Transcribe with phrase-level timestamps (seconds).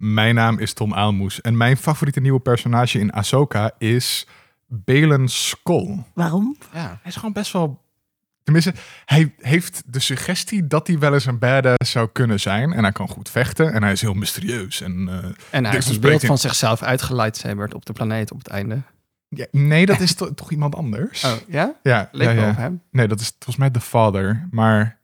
[0.00, 4.26] Mijn naam is Tom Aalmoes en mijn favoriete nieuwe personage in Ahsoka is
[4.66, 6.04] Belen Skoll.
[6.14, 6.56] Waarom?
[6.72, 6.86] Ja.
[6.88, 7.82] Hij is gewoon best wel...
[8.42, 8.74] Tenminste,
[9.04, 12.72] hij heeft de suggestie dat hij wel eens een badass zou kunnen zijn.
[12.72, 14.80] En hij kan goed vechten en hij is heel mysterieus.
[14.80, 18.32] En, eh, En hij Dit heeft een beeld in- van zichzelf uitgelightsaberd op de planeet
[18.32, 18.82] op het einde.
[19.28, 21.24] ja, nee, dat is to- toch iemand anders?
[21.24, 21.74] Oh, ja?
[21.82, 22.50] Ja, Leek ja, wel ja.
[22.50, 22.82] op hem.
[22.90, 24.48] Nee, dat is volgens mij The Father.
[24.50, 24.98] Maar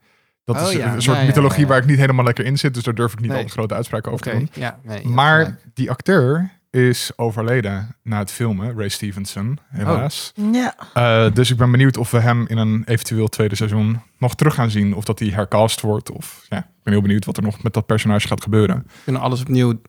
[0.47, 0.95] dat Oh, is ja.
[0.95, 1.69] een soort Ja, ja, mythologie ja, ja.
[1.69, 2.75] waar ik niet helemaal lekker in zit.
[2.75, 3.39] Dus daar durf ik niet Nee.
[3.39, 4.51] al te grote uitspraken over te doen.
[4.85, 10.33] Nee, Maar die acteur is overleden na het filmen, Ray Stevenson, helaas.
[10.53, 10.75] Ja.
[10.95, 14.55] Eh, dus ik ben benieuwd of we hem in een eventueel tweede seizoen nog terug
[14.55, 14.95] gaan zien.
[14.95, 16.11] Of dat hij hercast wordt.
[16.11, 18.83] Of ja, ik ben heel benieuwd wat er nog met dat personage gaat gebeuren.
[18.87, 19.81] We kunnen alles opnieuw...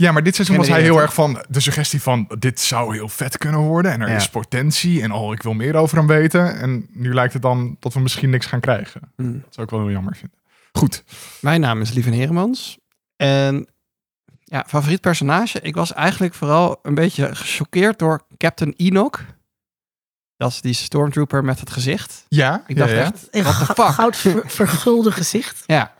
[0.00, 3.08] Ja, maar dit seizoen was hij heel erg van de suggestie van dit zou heel
[3.08, 3.92] vet kunnen worden.
[3.92, 4.16] En er Ja.
[4.16, 6.56] is potentie en oh, ik wil meer over hem weten.
[6.58, 9.00] En nu lijkt het dan dat we misschien niks gaan krijgen.
[9.16, 9.32] Hm.
[9.32, 10.38] Dat zou ik wel heel jammer vinden.
[10.72, 11.04] Goed.
[11.40, 12.78] Mijn naam is Lieven Heremans.
[13.16, 13.66] En
[14.44, 15.60] ja, favoriet personage.
[15.60, 19.20] Ik was eigenlijk vooral een beetje gechoqueerd door Captain Enoch.
[20.36, 22.24] Dat is die stormtrooper met het gezicht.
[22.28, 23.02] Ja, Ik dacht ja, ja.
[23.04, 23.94] echt, the ga- fuck?
[23.94, 25.62] goud ver- vergulde gezicht.
[25.66, 25.94] Ja,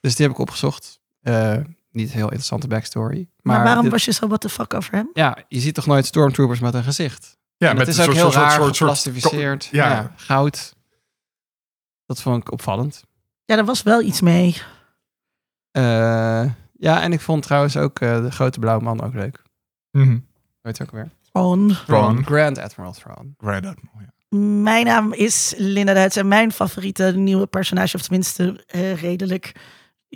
[0.00, 1.00] dus die heb ik opgezocht.
[1.22, 1.56] Eh,
[1.92, 3.28] niet een heel interessante backstory.
[3.42, 5.10] Maar, Maar, waarom dit- was je zo what the fuck over hem?
[5.12, 7.38] Ja, je ziet toch nooit stormtroopers met een gezicht?
[7.56, 9.64] Ja, en dat met is een ook soort- heel soort- raar soort- soort- geplastificeerd.
[9.70, 9.90] ja.
[9.90, 10.12] Ja.
[10.16, 10.74] goud.
[12.06, 13.04] Dat vond ik opvallend.
[13.44, 14.56] Ja, er was wel iets mee.
[15.70, 19.42] Eh, ja, en ik vond trouwens ook eh, de grote blauwe man ook leuk.
[20.60, 21.10] Weet je ook weer?
[21.32, 21.70] Thrawn.
[22.24, 23.34] Grand Admiral Thrawn.
[23.38, 24.38] Grand Admiral, ja.
[24.38, 29.52] Mijn naam is Linda Duits en mijn favoriete nieuwe personage, of tenminste eh, redelijk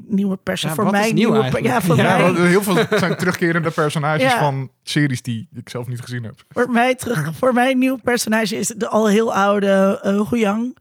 [0.04, 0.68] nieuwe personage.
[0.68, 3.70] Ja, voor wat mij is nieuw nieuwe, ja, voor, Ja, mij, heel veel zijn terugkerende
[3.70, 4.38] personages Ja.
[4.38, 6.44] van series die ik zelf niet gezien heb.
[6.48, 7.30] voor mij terug.
[7.38, 10.76] Voor mij nieuw personage is de al heel oude uh, Huyang.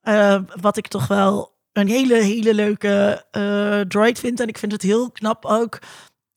[0.00, 4.40] Eh, wat ik toch wel een hele, hele leuke eh, droid vind.
[4.40, 5.78] En ik vind het heel knap ook.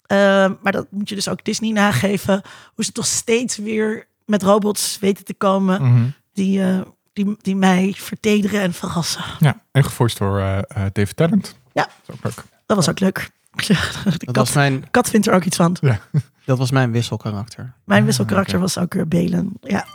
[0.05, 0.17] Eh,
[0.61, 2.41] maar dat moet je dus ook Disney nageven.
[2.73, 5.81] Hoe ze toch steeds weer met robots weten te komen.
[5.83, 6.03] Mhm.
[6.33, 6.81] Die, eh,
[7.13, 9.23] die, die mij vertederen en verrassen.
[9.39, 11.59] Ja, en gevoiced door eh, eh, David Tennant.
[11.73, 11.87] Ja.
[12.05, 12.43] Dat is ook leuk.
[12.65, 13.29] Dat was ook leuk.
[13.51, 13.65] De
[14.03, 15.77] Dat kat, was mijn, kat vindt er ook iets van.
[16.45, 17.73] dat was mijn wisselkarakter.
[17.85, 19.53] Mijn Ah, wisselkarakter was ook weer Belen.
[19.61, 19.85] Ja.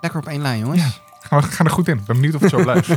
[0.00, 0.82] Lekker op één lijn, jongens.
[0.82, 0.90] Ja.
[1.20, 1.98] Gaan we gaan er goed in.
[1.98, 2.88] Ik ben benieuwd of het zo blijft.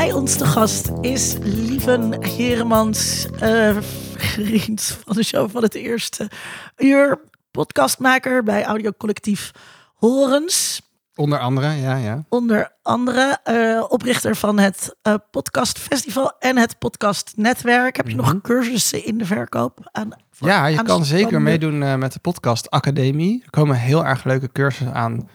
[0.00, 3.76] Bij ons te gast is Lieven Heremans, eh,
[4.16, 6.30] vriend van de show van het eerste
[6.76, 7.20] uur.
[7.50, 9.50] Podcastmaker bij audiocollectief
[9.94, 10.82] Horens.
[11.14, 12.24] Onder andere, ja, ja.
[12.28, 17.96] Onder andere eh, oprichter van het eh, Podcast Festival en het Podcast Netwerk.
[17.96, 18.24] Heb je Mhm.
[18.24, 19.88] nog cursussen in de verkoop?
[19.92, 23.42] Aan, voor Ja, je kan zeker meedoen eh, met de podcast Academie.
[23.44, 25.28] Er komen heel erg leuke cursussen aan.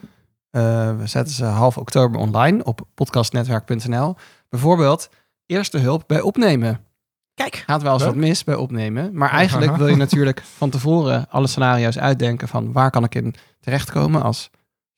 [0.51, 4.15] Eh, we zetten ze half oktober online op podcastnetwerk.nl.
[4.55, 5.09] Bijvoorbeeld
[5.45, 6.85] eerste hulp bij opnemen.
[7.33, 8.11] Kijk, Gaat wel eens Leuk.
[8.11, 9.17] wat mis bij opnemen.
[9.17, 13.35] Maar eigenlijk wil je natuurlijk van tevoren alle scenario's uitdenken van waar kan ik in
[13.59, 14.49] terechtkomen als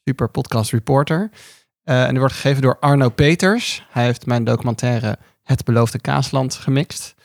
[0.04, 1.30] super podcast reporter.
[1.84, 3.86] Eh, en die wordt gegeven door Arno Peters.
[3.90, 7.16] Hij heeft mijn documentaire Het Beloofde Kaasland gemixt.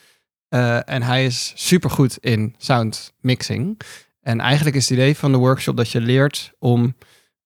[0.48, 3.80] Eh, en hij is super goed in sound mixing.
[4.20, 6.96] En eigenlijk is het idee van de workshop dat je leert om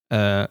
[0.06, 0.44] eh,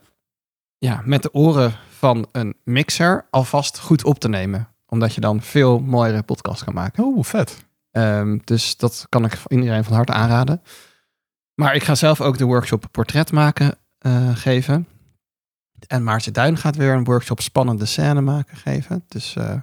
[0.77, 4.67] ja, met de oren van een mixer alvast goed op te nemen.
[4.85, 7.03] Omdat je dan veel mooiere podcasts kan maken.
[7.03, 7.65] Oh, vet.
[7.91, 10.61] Ehm, dus dat kan ik iedereen van harte aanraden.
[11.53, 14.87] Maar ik ga zelf ook de workshop portret maken eh, geven.
[15.87, 19.03] En Maartje Duin gaat weer een workshop spannende scène maken geven.
[19.07, 19.55] Dus eh,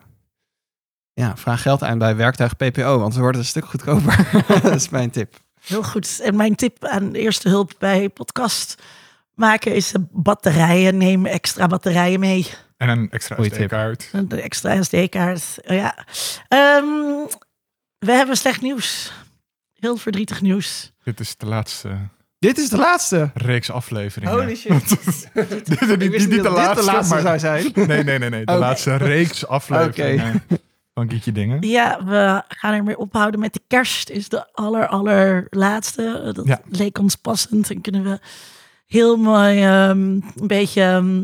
[1.12, 4.28] ja, vraag geld aan bij Werktuig PPO, want ze worden een stuk goedkoper.
[4.62, 5.40] dat is mijn tip.
[5.60, 6.20] heel goed.
[6.20, 8.82] En mijn tip aan eerste hulp bij podcast
[9.34, 10.96] maken is batterijen.
[10.96, 12.46] Neem extra batterijen mee.
[12.76, 13.42] En een extra.
[13.44, 14.10] SD-kaart.
[14.28, 15.58] De extra SD-kaart.
[15.66, 16.06] Oh ja.
[16.48, 16.86] Ehm,
[17.98, 19.12] we hebben slecht nieuws.
[19.72, 20.92] Heel verdrietig nieuws.
[21.04, 21.88] Dit is de laatste
[22.38, 23.30] Dit is de laatste.
[23.34, 24.34] reeks afleveringen.
[24.34, 24.88] Holy shit.
[25.34, 27.22] Dit- dit- niet, de laatste, de laatste maar...
[27.22, 27.72] zou zijn.
[27.74, 28.44] Nee, nee, nee, nee.
[28.44, 30.42] De laatste reeks afleveringen
[30.94, 31.68] van Gietje Dingen.
[31.68, 34.10] Ja, we gaan ermee ophouden met de kerst.
[34.10, 36.30] Is de aller, allerlaatste.
[36.34, 36.60] Dat Ja.
[36.68, 37.70] leek ons passend.
[37.70, 38.18] En kunnen we
[38.92, 41.22] heel mooi ehm, een beetje ehm,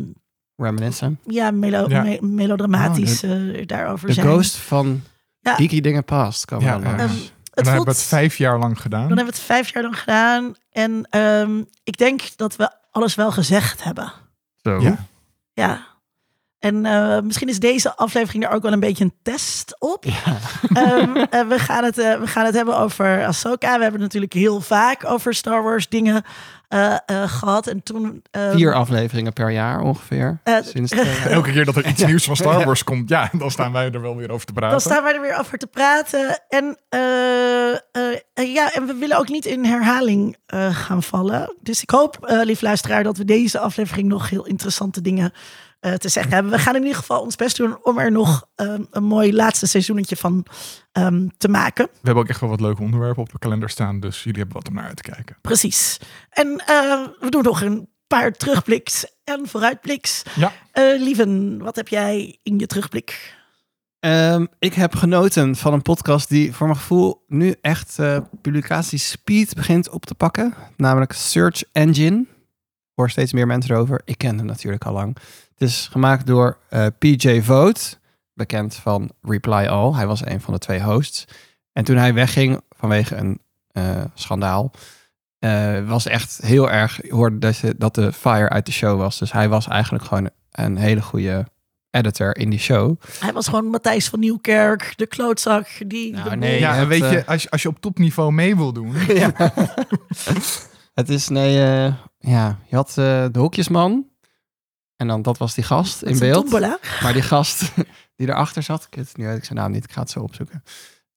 [0.56, 1.18] Reminiscent.
[1.24, 2.02] ja, melo Ja.
[2.02, 4.26] me- melodramatisch Oh, eh, daarover De zijn.
[4.26, 5.02] ghost van
[5.40, 5.54] Ja.
[5.54, 6.82] Geeky Dingen Past komen Ja, ja.
[6.84, 7.10] Ehm, En het
[7.54, 9.08] dan hebben we het vijf jaar lang gedaan.
[9.08, 10.54] dan hebben we het vijf jaar lang gedaan.
[10.70, 14.12] En ehm, ik denk dat we alles wel gezegd hebben.
[14.62, 14.80] Zo.
[14.80, 14.96] Ja.
[15.52, 15.86] Ja.
[16.58, 20.04] En uh, misschien is deze aflevering er ook wel een beetje een test op.
[20.04, 20.36] Ja.
[20.98, 23.76] Um, uh, we, gaan het, uh, we gaan het hebben over Ahsoka.
[23.76, 26.22] We hebben natuurlijk heel vaak over Star Wars dingen
[27.26, 27.66] gehad.
[27.66, 30.40] En toen, um, Vier afleveringen per jaar ongeveer.
[30.60, 30.92] sinds
[31.28, 34.00] Elke keer dat er iets nieuws van Star Wars komt, ja, dan staan wij er
[34.00, 34.70] wel weer over te praten.
[34.70, 36.42] Dan staan wij er weer over te praten.
[36.48, 36.78] En,
[38.34, 40.36] ja, en we willen ook niet in herhaling
[40.70, 41.54] gaan vallen.
[41.60, 45.32] Dus ik hoop, lief luisteraar, dat we deze aflevering nog heel interessante dingen
[45.80, 46.52] uh, te zeggen hebben.
[46.52, 49.66] We gaan in ieder geval ons best doen om er nog um, een mooi laatste
[49.66, 50.46] seizoenetje van
[50.92, 51.84] um, te maken.
[51.84, 54.56] We hebben ook echt wel wat leuke onderwerpen op de kalender staan, dus jullie hebben
[54.56, 55.36] wat om naar uit te kijken.
[55.40, 56.00] Precies.
[56.30, 60.22] En uh, we doen nog een paar terugbliks en vooruitbliks.
[60.34, 60.52] Ja.
[60.74, 63.36] Uh, Lieven, wat heb jij in je terugblik?
[64.00, 69.54] Um, ik heb genoten van een podcast die voor mijn gevoel nu echt uh, publicatiespeed
[69.54, 70.54] begint op te pakken.
[70.76, 72.20] Namelijk Search Engine.
[72.20, 74.02] Ik hoor steeds meer mensen erover.
[74.04, 75.16] Ik ken hem natuurlijk al lang.
[75.58, 77.80] Het is gemaakt door uh, eh, PJ Vote,
[78.34, 79.92] bekend van Reply All.
[79.92, 81.24] Hij was een van de twee hosts.
[81.72, 83.40] En toen hij wegging vanwege een
[83.72, 84.70] uh, schandaal,
[85.40, 89.18] uh, was echt heel erg, hoorde dat, je, dat de fire uit de show was.
[89.18, 91.46] Dus hij was eigenlijk gewoon een hele goede
[91.90, 93.00] editor in die show.
[93.20, 95.66] Hij was gewoon Matthijs van Nieuwkerk, de klootzak.
[95.86, 98.92] Die nou, nee, ja, weet je, als, je, als je op topniveau mee wil doen.
[99.08, 99.32] ja.
[100.94, 101.52] het is, nee,
[102.18, 104.07] ja, je had de hokjesman.
[104.98, 106.50] En dan, dat was die gast in beeld.
[107.02, 107.72] Maar die gast
[108.16, 110.20] die erachter zat, ik weet nu weet ik zijn naam niet, ik ga het zo
[110.20, 110.62] opzoeken.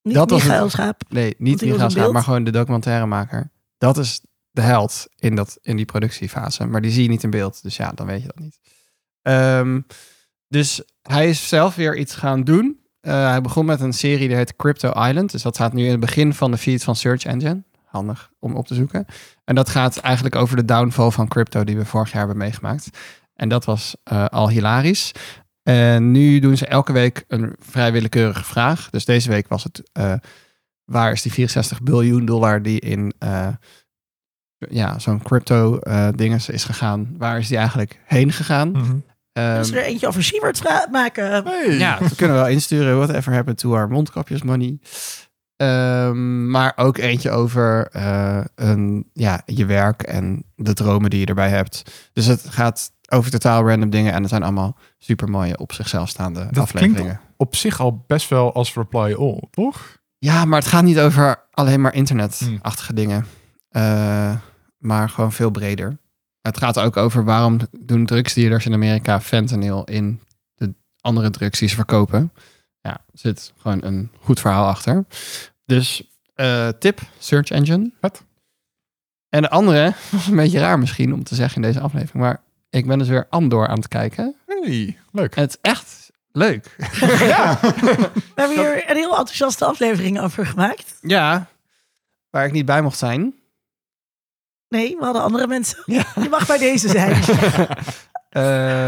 [0.02, 1.02] Niet dat Michael was Schaap.
[1.08, 3.50] Nee, niet Michael Schaap, maar gewoon de documentairemaker.
[3.78, 4.20] Dat is
[4.50, 6.66] de held in, dat, in die productiefase.
[6.66, 8.60] Maar die zie je niet in beeld, dus ja, dan weet je dat niet.
[9.22, 9.80] Ehm,
[10.48, 12.80] dus hij is zelf weer iets gaan doen.
[13.00, 15.30] Uh, hij begon met een serie die heet Crypto Island.
[15.32, 17.62] Dus dat staat nu in het begin van de feed van Search Engine.
[17.84, 19.06] Handig om op te zoeken.
[19.44, 22.98] En dat gaat eigenlijk over de downfall van crypto die we vorig jaar hebben meegemaakt.
[23.34, 25.12] En dat was uh, al hilarisch.
[25.62, 28.90] En nu doen ze elke week een vrij willekeurige vraag.
[28.90, 30.14] Dus deze week was het: uh,
[30.84, 33.48] waar is die 64 biljoen dollar die in uh,
[34.56, 35.78] ja, zo'n crypto
[36.14, 37.14] dinges is gegaan?
[37.18, 38.68] Waar is die eigenlijk heen gegaan?
[38.68, 39.04] Mm -hmm.
[39.38, 41.44] Um, Als we er eentje over Siebert maken.
[41.44, 41.78] Hey.
[41.78, 42.96] Ja, we kunnen wel insturen.
[42.96, 44.78] Whatever happened to our mondkapjes money.
[45.56, 47.88] Um, maar ook eentje over
[48.54, 51.82] een, ja, je werk en de dromen die je erbij hebt.
[52.12, 54.12] Dus het gaat over totaal random dingen.
[54.12, 57.02] En het zijn allemaal super mooie op zichzelf staande dat afleveringen.
[57.02, 60.00] Klinkt op zich al best wel als reply all, toch?
[60.18, 62.94] Ja, maar het gaat niet over alleen maar internetachtige hmm.
[62.94, 63.26] dingen.
[63.70, 64.36] Uh,
[64.78, 65.98] maar gewoon veel breder.
[66.40, 70.20] Het gaat ook over waarom doen drugsdealers in Amerika fentanyl in
[70.54, 72.32] de andere drugs die ze verkopen.
[72.80, 75.04] Ja, er zit gewoon een goed verhaal achter.
[75.64, 76.02] Dus
[76.36, 77.90] uh, tip, search engine.
[78.00, 78.24] Wat?
[79.28, 82.40] En de andere, was een beetje raar misschien om te zeggen in deze aflevering, maar
[82.72, 84.36] ik ben dus weer Andor aan het kijken.
[84.46, 85.34] Hey, leuk.
[85.34, 86.76] Het is echt leuk.
[87.34, 87.58] ja.
[87.60, 90.98] We hebben hier een heel enthousiaste aflevering over gemaakt.
[91.00, 91.46] Ja,
[92.30, 93.34] waar ik niet bij mocht zijn.
[94.68, 95.82] Nee, we hadden andere mensen.
[95.86, 96.04] Ja.
[96.22, 97.22] Je mag bij deze zijn.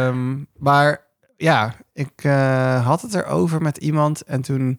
[0.09, 4.79] um, maar ja, ik uh, had het erover met iemand en toen...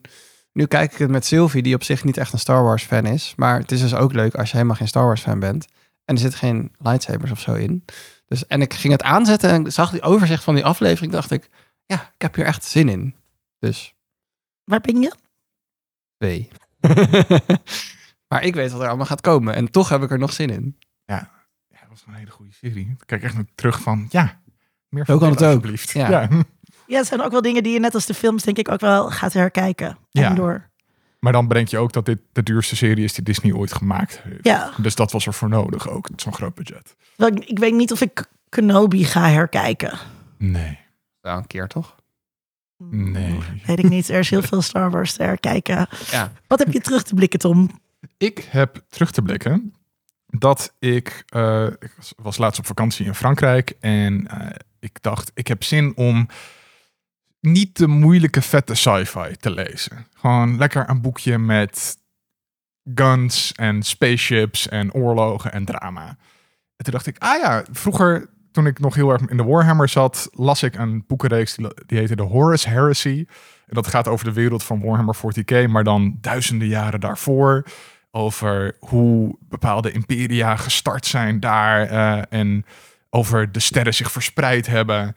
[0.52, 3.06] Nu kijk ik het met Sylvie, die op zich niet echt een Star Wars fan
[3.06, 3.32] is.
[3.36, 5.66] Maar het is dus ook leuk als je helemaal geen Star Wars fan bent.
[6.04, 7.84] En er zit geen lightsabers of zo in.
[8.26, 11.12] Dus, en ik ging het aanzetten en zag die overzicht van die aflevering.
[11.12, 11.48] Dacht ik,
[11.86, 13.14] ja, ik heb hier echt zin in.
[13.58, 13.94] Dus.
[14.64, 15.12] Waar ben je?
[16.18, 16.48] Twee.
[18.28, 19.54] maar ik weet wat er allemaal gaat komen.
[19.54, 20.78] En toch heb ik er nog zin in.
[21.04, 21.30] Ja,
[21.68, 22.96] ja dat was een hele goede serie.
[22.98, 24.40] Ik kijk echt nog terug van, ja,
[24.88, 25.44] meer van kan het ook.
[25.44, 25.90] alsjeblieft.
[25.90, 26.10] Ja.
[26.10, 26.28] ja.
[26.86, 28.80] ja, het zijn ook wel dingen die je net als de films denk ik ook
[28.80, 29.98] wel gaat herkijken.
[30.10, 30.34] Ja.
[30.34, 30.70] Door.
[31.20, 34.20] Maar dan bedenk je ook dat dit de duurste serie is die Disney ooit gemaakt
[34.22, 34.44] heeft.
[34.44, 34.72] Ja.
[34.76, 36.96] Dus dat was er voor nodig ook, zo'n groot budget.
[37.46, 39.98] Ik weet niet of ik Kenobi ga herkijken.
[40.38, 40.78] Nee.
[41.20, 41.94] Wel een keer toch?
[42.78, 43.38] Nee.
[43.66, 44.08] Weet ik niet.
[44.08, 45.88] Er is heel veel Star Wars te herkijken.
[46.10, 46.32] Ja.
[46.46, 47.80] Wat heb je terug te blikken, Tom?
[48.16, 49.74] Ik heb terug te blikken
[50.26, 54.46] dat ik, uh, ik was laatst op vakantie in Frankrijk en uh,
[54.78, 56.28] ik dacht, ik heb zin om
[57.40, 60.06] niet de moeilijke vette sci-fi te lezen.
[60.14, 61.98] Gewoon lekker een boekje met
[62.94, 66.16] guns en spaceships en oorlogen en drama.
[66.76, 69.88] En toen dacht ik, ah ja, vroeger toen ik nog heel erg in de Warhammer
[69.88, 73.26] zat, las ik een boekenreeks die, die heette de Horus Heresy.
[73.66, 77.64] En dat gaat over de wereld van Warhammer 40k, maar dan duizenden jaren daarvoor.
[78.10, 82.64] Over hoe bepaalde imperia gestart zijn daar uh, en
[83.10, 85.14] over de sterren zich verspreid hebben.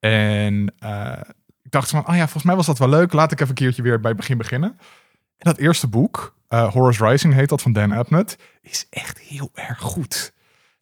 [0.00, 1.12] En uh,
[1.62, 3.12] ik dacht van, ah oh ja, volgens mij was dat wel leuk.
[3.12, 4.70] Laat ik even een keertje weer bij het begin beginnen.
[5.38, 9.50] En dat eerste boek, uh, Horus Rising heet dat, van Dan Abnett, is echt heel
[9.54, 10.32] erg goed.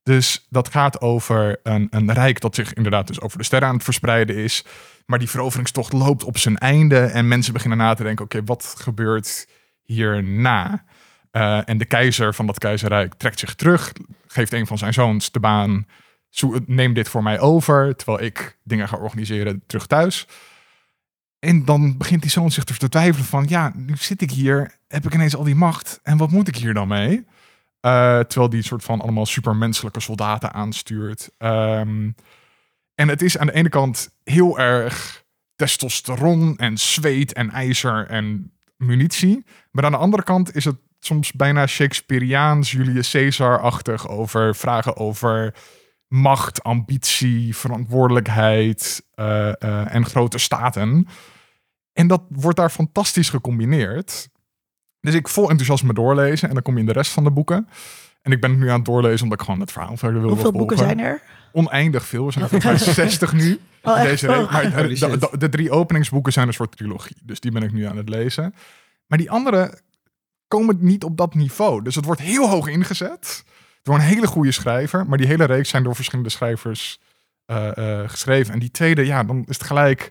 [0.06, 3.74] Dus dat gaat over een, een rijk dat zich inderdaad dus over de sterren aan
[3.74, 4.64] het verspreiden is.
[5.06, 8.74] Maar die veroveringstocht loopt op zijn einde en mensen beginnen na te denken: oké, wat
[8.78, 9.48] gebeurt
[9.82, 10.84] hierna?
[11.32, 13.92] Uh, en de keizer van dat keizerrijk trekt zich terug,
[14.26, 15.86] geeft een van zijn zoons de baan:
[16.66, 20.26] neem dit voor mij over, terwijl ik dingen ga organiseren terug thuis.
[21.38, 25.06] En dan begint die zoon zich te twijfelen van, ja, nu zit ik hier, heb
[25.06, 27.24] ik ineens al die macht en wat moet ik hier dan mee?
[27.86, 31.30] Uh, terwijl die soort van allemaal supermenselijke soldaten aanstuurt.
[31.38, 32.14] Um,
[32.94, 35.24] en het is aan de ene kant heel erg
[35.56, 39.44] testosteron en zweet en ijzer en munitie.
[39.70, 45.54] Maar aan de andere kant is het soms bijna Shakespeareaans, Julius Caesar-achtig over vragen over
[46.08, 49.26] macht, ambitie, verantwoordelijkheid uh,
[49.58, 51.06] uh, en grote staten.
[51.92, 54.28] En dat wordt daar fantastisch gecombineerd.
[55.06, 57.68] Dus ik vol enthousiasme doorlezen en dan kom je in de rest van de boeken.
[58.22, 60.30] En ik ben het nu aan het doorlezen omdat ik gewoon het verhaal verder wil
[60.30, 61.22] Hoeveel boeken zijn er?
[61.52, 62.26] Oneindig veel.
[62.26, 63.58] Er zijn er 60 nu.
[63.82, 64.52] Oh, deze oh.
[64.52, 67.16] Maar de, de, drie openingsboeken zijn een soort trilogie.
[67.22, 68.54] Dus die ben ik nu aan het lezen.
[69.06, 69.78] Maar die andere
[70.48, 71.82] komen niet op dat niveau.
[71.82, 73.44] Dus het wordt heel hoog ingezet.
[73.82, 75.06] Door een hele goede schrijver.
[75.06, 77.00] Maar die hele reeks zijn door verschillende schrijvers
[77.46, 78.52] uh, uh, geschreven.
[78.52, 80.10] En die tweede, ja, dan is het gelijk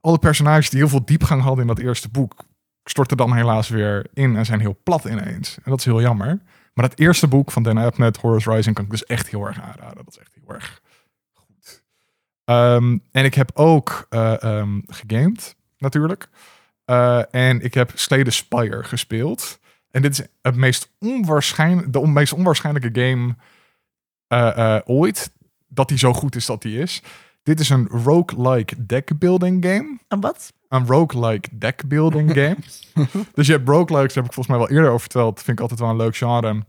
[0.00, 2.44] alle personages die heel veel diepgang hadden in dat eerste boek,
[2.84, 5.56] storten dan helaas weer in en zijn heel plat ineens.
[5.56, 6.38] En dat is heel jammer.
[6.74, 9.60] Maar dat eerste boek van Dan Abnett, Horus Rising, kan ik dus echt heel erg
[9.60, 10.04] aanraden.
[10.04, 10.80] Dat is echt heel erg
[11.32, 11.82] goed.
[12.44, 16.28] Um, en ik heb ook uh, gegamed, natuurlijk.
[16.86, 19.58] Uh, en ik heb Slay Spire gespeeld.
[19.90, 23.36] En dit is het meest onwaarschijnlijk, de meest onwaarschijnlijke game
[24.28, 25.30] uh, ooit.
[25.68, 27.02] Dat hij zo goed is dat hij is.
[27.42, 29.98] Dit is een roguelike deckbuilding game.
[30.08, 30.52] Een wat?
[30.74, 32.56] Een roguelike deckbuilding game.
[33.34, 35.42] dus je hebt roguelikes, daar heb ik volgens mij wel eerder over verteld.
[35.42, 36.64] Vind ik altijd wel een leuk genre.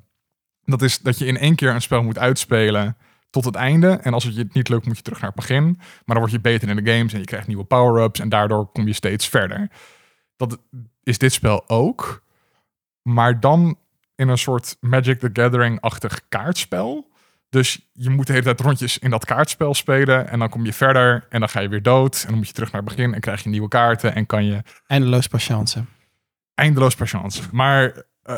[0.64, 2.98] Dat is dat je in één keer een spel moet uitspelen
[3.30, 3.90] tot het einde.
[3.90, 5.64] En als het je niet lukt, moet je terug naar het begin.
[5.66, 8.20] Maar dan word je beter in de games en je krijgt nieuwe power-ups.
[8.20, 9.70] En daardoor kom je steeds verder.
[10.38, 10.58] Dat
[11.04, 12.24] is dit spel ook.
[13.02, 13.78] Maar dan
[14.16, 17.10] in een soort Magic the Gathering-achtig kaartspel.
[17.56, 20.30] Dus je moet de hele tijd rondjes in dat kaartspel spelen.
[20.30, 22.22] En dan kom je verder en dan ga je weer dood.
[22.22, 24.16] En dan moet je terug naar het begin en krijg je nieuwe kaarten.
[24.16, 24.62] En kan je...
[24.88, 25.86] Eindeloos patience.
[26.54, 27.42] Eindeloos patience.
[27.52, 28.36] Maar uh,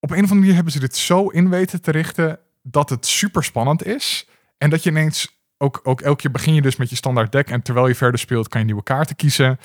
[0.00, 2.38] op een of andere manier hebben ze dit zo in weten te richten...
[2.62, 4.28] dat het super spannend is.
[4.58, 5.38] En dat je ineens...
[5.56, 7.50] Ook, ook elke keer begin je dus met je standaard deck.
[7.50, 9.58] En terwijl je verder speelt kan je nieuwe kaarten kiezen.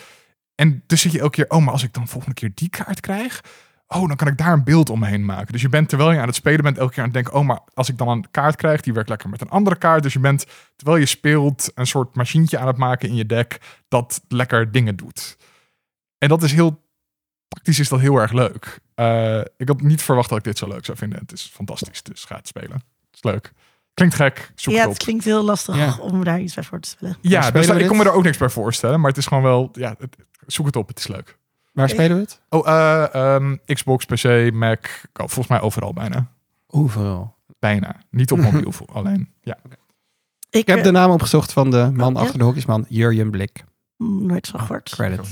[0.55, 1.49] En dus zit je elke keer...
[1.49, 3.41] Oh, maar als ik dan volgende keer die kaart krijg
[3.87, 5.51] oh, dan kan ik daar een beeld omheen maken.
[5.51, 7.45] Dus je bent terwijl je aan het spelen bent elke keer aan het denken, oh,
[7.45, 10.03] maar als ik dan een kaart krijg, die werkt lekker met een andere kaart.
[10.03, 13.57] Dus je bent terwijl je speelt een soort machientje aan het maken in je deck
[13.87, 15.37] dat lekker dingen doet.
[16.17, 16.83] En dat is heel
[17.47, 18.79] tactisch is dat heel erg leuk.
[18.95, 21.19] Uh, ik had niet verwacht dat ik dit zo leuk zou vinden.
[21.19, 22.71] Het is fantastisch, dus ga het spelen.
[22.71, 22.83] Het
[23.15, 23.51] is leuk.
[23.93, 24.51] Klinkt gek.
[24.55, 25.97] Zoek ja, het, het klinkt heel lastig Ja.
[25.99, 27.17] om daar iets bij voor te stellen.
[27.21, 29.69] Ja, dus ik kon me er ook niks bij voorstellen, maar het is gewoon wel,
[29.73, 30.15] ja, het-
[30.47, 31.37] zoek het op, het is leuk.
[31.75, 32.41] Waar spelen we het?
[32.49, 36.27] Oh, eh, ehm, Xbox, PC, Mac, oh, volgens mij overal bijna.
[36.67, 37.35] Overal.
[37.59, 37.95] Bijna.
[38.09, 39.29] Niet op mobiel alleen.
[39.41, 39.57] Ja.
[39.63, 39.77] Ik,
[40.49, 43.63] Ik heb eh, de naam opgezocht van de man achter de hokjesman, Jurjen Blik.
[43.97, 44.89] nooit van gehoord.
[44.89, 45.27] Credit.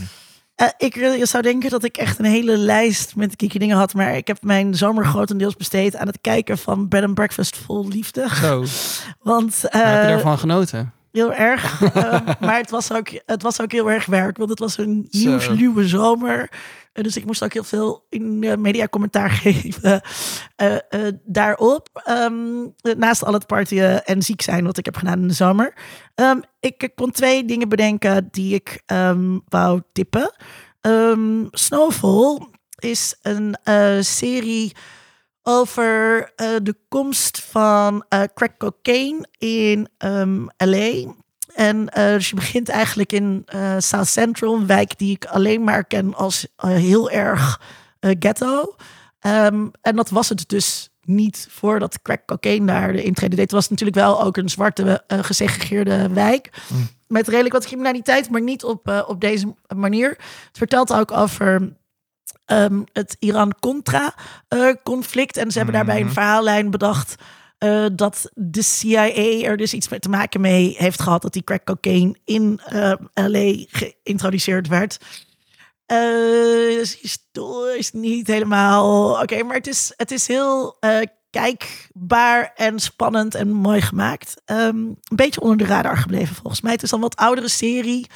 [0.55, 3.93] Eh, ik je zou denken dat ik echt een hele lijst met kieke dingen had,
[3.93, 7.87] maar ik heb mijn zomer grotendeels besteed aan het kijken van Bed and Breakfast vol
[7.87, 8.27] liefde.
[8.33, 8.65] Zo,
[9.31, 10.93] Want eh, heb je ervan genoten?
[11.13, 11.81] Heel erg.
[11.81, 15.07] eh, maar het was, ook, het was ook heel erg werk, want het was een
[15.11, 16.49] nieuwsluwe zomer.
[16.93, 20.01] Eh, dus ik moest ook heel veel in eh, media commentaar geven
[20.55, 20.77] eh,
[21.23, 21.89] daarop.
[22.03, 22.67] Ehm,
[22.97, 25.73] naast al het partyen en ziek zijn wat ik heb gedaan in de zomer.
[26.15, 30.33] Ehm, ik, ik kon twee dingen bedenken die ik ehm, wou tippen.
[30.81, 32.47] Ehm, Snowfall
[32.79, 33.57] is een
[34.03, 34.75] serie
[35.43, 41.13] over eh, de komst van eh, crack cocaine in ehm, LA.
[41.55, 43.45] En eh, dus je begint eigenlijk in
[43.77, 47.61] South Central, een wijk die ik alleen maar ken als heel erg
[47.99, 48.75] ghetto.
[49.19, 53.45] Ehm, en dat was het dus niet voordat crack cocaine daar de intrede deed.
[53.45, 56.49] Het was natuurlijk wel ook een zwarte eh, gesegregeerde wijk.
[56.67, 56.87] Mm.
[57.07, 60.09] Met redelijk wat criminaliteit, maar niet op, op deze manier.
[60.09, 61.73] Het vertelt ook over
[62.45, 65.37] ehm, het Iran-Contra-conflict.
[65.37, 66.13] en ze hebben daarbij een Mhm.
[66.13, 67.15] verhaallijn bedacht...
[67.57, 69.09] eh, dat de CIA
[69.43, 71.21] er dus iets mee te maken mee heeft gehad...
[71.21, 73.65] dat die crack cocaine in eh, L.A.
[73.69, 74.97] geïntroduceerd werd.
[75.85, 75.97] Eh
[76.77, 76.99] dus
[77.77, 80.77] is niet helemaal oké, maar het is, het is heel
[81.29, 84.41] kijkbaar en spannend en mooi gemaakt.
[84.45, 86.71] Ehm, een beetje onder de radar gebleven volgens mij.
[86.71, 88.07] Het is een wat oudere serie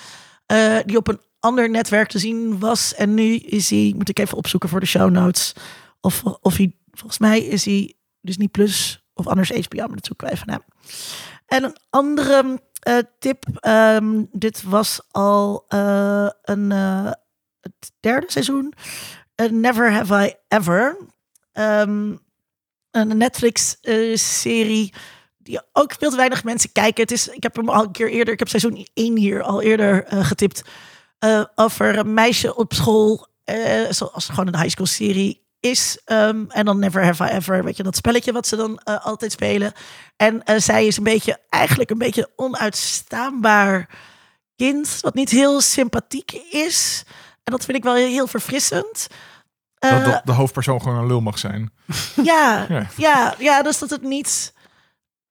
[0.86, 2.94] die op een ander netwerk te zien was.
[2.94, 5.54] En nu is hij, moet ik even opzoeken voor de show notes.
[6.02, 10.06] Of, of hij, volgens mij is hij dus niet Plus of anders HBO, maar dat
[10.06, 10.62] zoeken even na.
[11.46, 13.44] En een andere eh, tip.
[13.60, 17.12] Ehm, dit was al eh, een, eh,
[17.62, 18.74] het derde seizoen.
[19.52, 20.98] Never Have I Ever.
[21.52, 22.16] Ehm,
[22.92, 24.94] een Netflix-serie
[25.38, 27.02] die ook veel te weinig mensen kijken.
[27.02, 29.62] Het is, ik heb hem al een keer eerder, ik heb seizoen 1 hier al
[29.62, 30.62] eerder getipt.
[31.20, 33.28] Eh, over een meisje op school.
[33.44, 36.02] eh, zoals gewoon een high school serie is.
[36.06, 37.64] Ehm, en dan Never Have I Ever.
[37.64, 39.74] Weet je, dat spelletje wat ze dan eh, altijd spelen.
[40.18, 43.90] En zij is een beetje, eigenlijk een beetje onuitstaanbaar
[44.56, 44.98] kind.
[45.02, 47.04] Wat niet heel sympathiek is.
[47.44, 49.08] En dat vind ik wel heel verfrissend.
[49.80, 51.72] Dat, dat de hoofdpersoon gewoon een lul mag zijn.
[52.24, 52.88] ja, Ja.
[52.98, 54.54] ja, ja, dus dat het niet.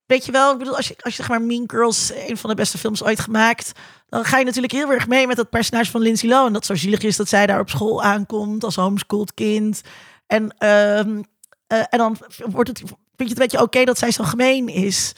[0.07, 2.49] Weet je wel, ik bedoel, als je, als je zeg maar Mean Girls, een van
[2.49, 3.71] de beste films ooit gemaakt,
[4.09, 6.53] dan ga je natuurlijk heel erg mee met dat personage van Lindsay Lohan.
[6.53, 9.81] Dat zo zielig is dat zij daar op school aankomt als homeschooled kind.
[10.27, 11.21] En, ehm,
[11.67, 14.67] eh, en dan wordt het, vind je het een beetje oké dat zij zo gemeen
[14.67, 15.13] is.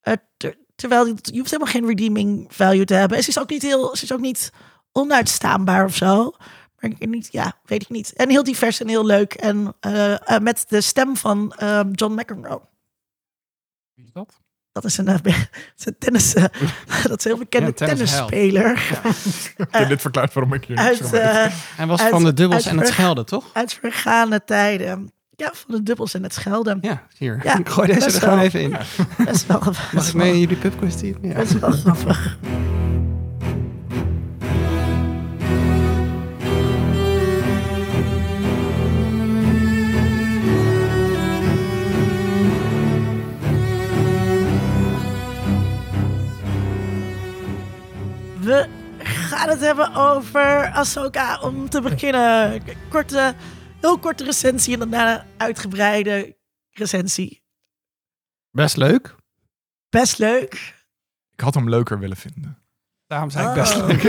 [0.00, 3.16] Eh, ter- terwijl je hoeft helemaal geen redeeming value te hebben.
[3.16, 4.50] En ze is ook niet heel, ze is ook niet
[4.92, 6.32] onuitstaanbaar of zo.
[6.80, 8.12] Maar niet, ja, weet ik niet.
[8.12, 9.34] En heel divers en heel leuk.
[9.34, 12.60] En eh, eh, met de stem van ehm, John McEnroe.
[14.02, 14.40] Wie is dat?
[14.72, 15.30] Dat is een, eh, be-
[15.60, 16.42] dat is een tennis, eh,
[17.08, 19.00] dat is een heel bekende Ja, tennisspeler.
[19.58, 22.32] Oké, dit verklaart waarom ik hier niet zo Uit, eh, Hij was Uit- van de
[22.34, 23.44] dubbels en het schelden, toch?
[23.52, 25.12] uit vergane tijden.
[25.36, 26.78] Ja, van de dubbels en het schelden.
[26.80, 27.40] Ja, hier.
[27.42, 28.76] Ja, ik gooi deze er gewoon even in.
[29.24, 31.18] Best wel, Mag ik wel- mee in jullie pubquiz team?
[31.22, 31.34] Ja.
[31.34, 32.38] best wel grappig.
[48.42, 48.68] We
[49.04, 52.62] gaan het hebben over Ahsoka om te beginnen.
[52.90, 53.34] Korte,
[53.80, 56.36] heel korte recensie en daarna een uitgebreide
[56.70, 57.42] recensie.
[58.50, 59.14] Best leuk.
[59.88, 60.74] Best leuk.
[61.32, 62.58] Ik had hem leuker willen vinden.
[63.06, 63.54] Daarom zei ik Oh.
[63.56, 64.02] best leuk.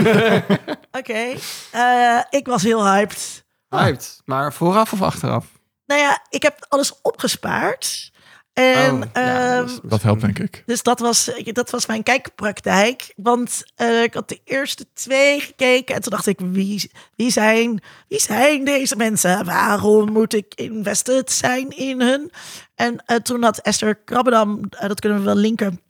[1.00, 1.34] Oké,
[1.72, 3.44] eh, ik was heel hyped.
[3.68, 4.20] Hyped.
[4.24, 5.46] Maar vooraf of achteraf?
[5.86, 8.12] Nou ja, ik heb alles opgespaard.
[8.54, 10.62] En Oh, ja, ehm, dat helpt, denk ik.
[10.66, 13.12] Dus dat was, dat was mijn kijkpraktijk.
[13.16, 15.94] Want eh, ik had de eerste twee gekeken.
[15.94, 19.44] En toen dacht ik, wie, wie, zijn, wie zijn deze mensen?
[19.44, 22.32] Waarom moet ik invested zijn in hun?
[22.74, 25.80] En eh, toen had Esther Krabbedam, eh, dat kunnen we wel linken,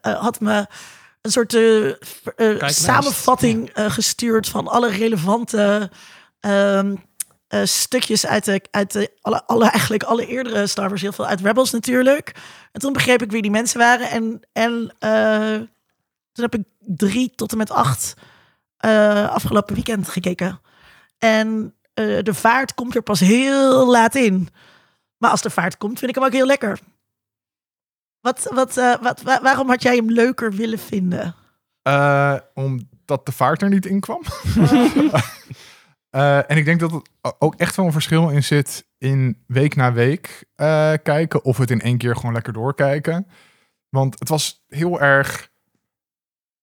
[0.00, 0.66] had me
[1.26, 1.56] een soort
[2.74, 5.90] samenvatting eh, gestuurd van alle relevante
[6.40, 6.94] ehm,
[7.60, 11.26] eh, stukjes uit, de, uit de, alle, alle, eigenlijk alle eerdere Star Wars, heel veel
[11.26, 12.34] uit Rebels natuurlijk.
[12.72, 14.10] En toen begreep ik wie die mensen waren.
[14.10, 15.54] En, en eh,
[16.32, 18.14] toen heb ik drie tot en met acht
[18.76, 20.60] eh, afgelopen weekend gekeken.
[21.18, 21.74] En
[22.22, 24.48] de vaart komt er pas heel laat in.
[25.16, 26.78] Maar als de vaart komt, vind ik hem ook heel lekker.
[28.20, 31.34] Wat, wat, wat, wa- waarom had jij hem leuker willen vinden?
[32.54, 34.22] Omdat de vaart er niet in kwam.
[36.16, 39.74] Eh, en ik denk dat er ook echt wel een verschil in zit in week
[39.76, 41.44] na week eh, kijken.
[41.44, 43.26] Of het in één keer gewoon lekker doorkijken.
[43.88, 45.48] Want het was heel erg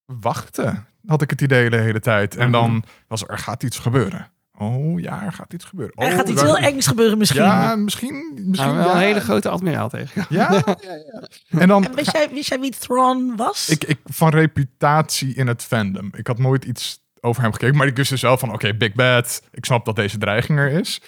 [0.05, 2.35] wachten, had ik het idee de hele tijd.
[2.35, 4.31] En dan was er, er gaat iets gebeuren.
[4.57, 5.95] Oh ja, er gaat iets gebeuren.
[5.95, 7.41] er Oh, gaat iets daar- heel engs gebeuren misschien.
[7.41, 8.33] Ja, misschien.
[8.45, 8.91] misschien Nou, ja.
[8.93, 10.25] een hele grote admiraal tegen.
[10.29, 11.27] Ja, ja, ja.
[11.59, 13.69] En dan En wist jij, wist jij wie Thrawn was?
[13.69, 16.09] Ik, ik van reputatie in het fandom.
[16.15, 18.93] Ik had nooit iets over hem gekeken, maar ik wist dus wel van, oké, Big
[18.93, 19.43] Bad.
[19.51, 21.01] Ik snap dat deze dreiging er is.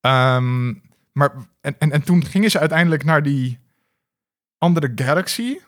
[0.00, 0.66] Ehm,
[1.12, 3.58] maar en, en, en toen gingen ze uiteindelijk naar die
[4.58, 5.58] andere galaxy,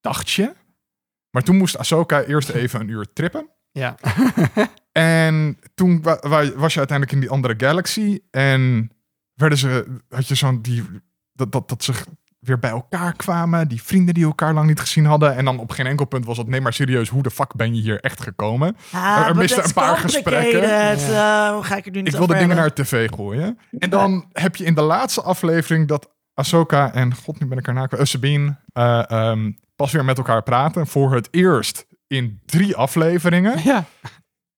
[0.00, 0.52] dacht je.
[1.30, 3.50] Maar toen moest Ahsoka eerst even een uur trippen.
[3.70, 3.94] Ja.
[4.92, 8.20] En toen wa- wa- was je uiteindelijk in die andere galaxy.
[8.30, 8.90] En
[9.34, 10.84] werden ze, had je zo'n die,
[11.32, 11.92] dat, dat, dat ze
[12.46, 13.68] weer bij elkaar kwamen.
[13.68, 15.36] Die vrienden die elkaar lang niet gezien hadden.
[15.36, 17.74] En dan op geen enkel punt was het, nee maar serieus, hoe de fuck ben
[17.74, 18.76] je hier echt gekomen?
[18.92, 20.60] Ah, er misten een paar gesprekken.
[21.54, 23.58] hoe ga ik het nu niet Ik wilde over dingen naar tv gooien.
[23.78, 27.66] En dan heb je in de laatste aflevering dat Ahsoka en, god nu ben ik
[27.66, 30.86] naam, kwijt, eh, Sabine, eh, ehm, pas weer met elkaar praten.
[30.86, 33.62] Voor het eerst in drie afleveringen.
[33.62, 33.84] Ja.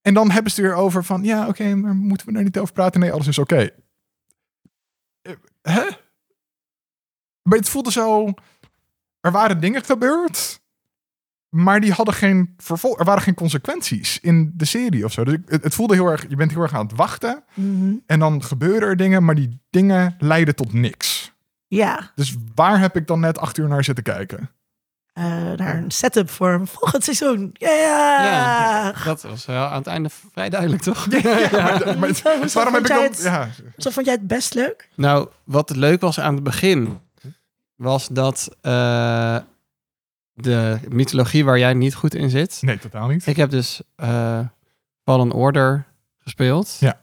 [0.02, 2.58] En dan hebben ze het weer over van, ja, oké, maar moeten we er niet
[2.58, 3.00] over praten?
[3.00, 3.70] Nee, alles is oké.
[5.62, 5.82] Hè?
[7.48, 8.34] Maar het voelde zo,
[9.20, 10.60] er waren dingen gebeurd,
[11.48, 15.24] maar die hadden geen vervolg, er waren geen consequenties in de serie of zo.
[15.24, 17.92] Dus ik- het, het voelde heel erg, je bent heel erg aan het wachten Mhm.
[18.06, 21.32] en dan gebeuren er dingen, maar die dingen leiden tot niks.
[21.66, 24.50] Ja, Dus waar heb ik dan net acht uur naar zitten kijken?
[25.12, 25.24] eh,
[25.56, 27.50] naar een setup voor een volgend seizoen.
[27.52, 28.22] Ja, ja.
[28.24, 31.06] Ja, dat was wel aan het einde vrij duidelijk, toch?
[31.52, 33.02] Maar, maar- Zo- zo waarom heb ik dan...
[33.02, 34.88] het- Ja, Zo vond jij het best leuk?
[34.94, 36.98] Nou, wat leuk was aan het begin,
[37.78, 39.36] was dat, eh,
[40.32, 42.58] de mythologie waar jij niet goed in zit.
[42.60, 43.26] Nee, totaal niet.
[43.26, 44.40] Ik heb dus eh
[45.04, 45.86] Fallen Order
[46.18, 46.76] gespeeld.
[46.80, 47.00] Ja.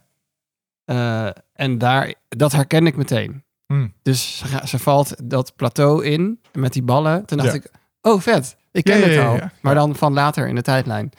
[0.85, 3.43] Eh, en daar, dat herken ik meteen.
[3.67, 3.93] Hmm.
[4.01, 7.25] Dus ze, valt dat plateau in met die ballen.
[7.25, 7.55] Toen dacht Ja.
[7.57, 9.39] ik, oh vet, ik ken Ja, het ja, al.
[9.61, 11.11] Maar dan van later in de tijdlijn.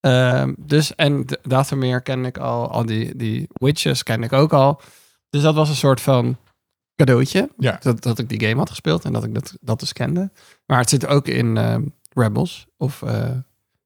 [0.00, 4.80] Ehm, dus, en Dathomir ken ik al, al die, die witches ken ik ook al.
[5.30, 6.36] Dus dat was een soort van
[6.98, 7.50] cadeautje.
[7.58, 7.76] Ja.
[7.80, 10.30] Dat, dat ik die game had gespeeld en dat ik dat, dat dus kende.
[10.66, 13.30] Maar het zit ook in ehm, Rebels of eh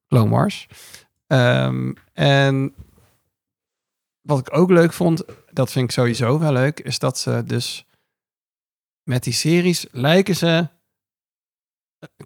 [0.09, 0.69] Clone Wars.
[1.27, 2.75] Ehm, en
[4.21, 7.87] wat ik ook leuk vond, dat vind ik sowieso wel leuk, is dat ze dus
[9.03, 10.69] met die series lijken ze.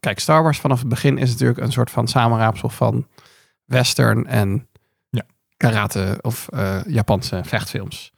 [0.01, 3.07] Kijk, Star Wars vanaf het begin is natuurlijk een soort van samenraapsel van
[3.65, 4.69] western en
[5.11, 5.27] Ja.
[5.57, 8.13] karate of eh, Japanse vechtfilms.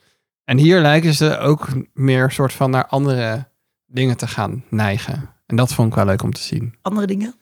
[0.48, 3.48] En hier lijken ze ook meer soort van naar andere
[3.86, 5.30] dingen te gaan neigen.
[5.46, 6.74] En dat vond ik wel leuk om te zien.
[6.82, 7.34] Andere dingen.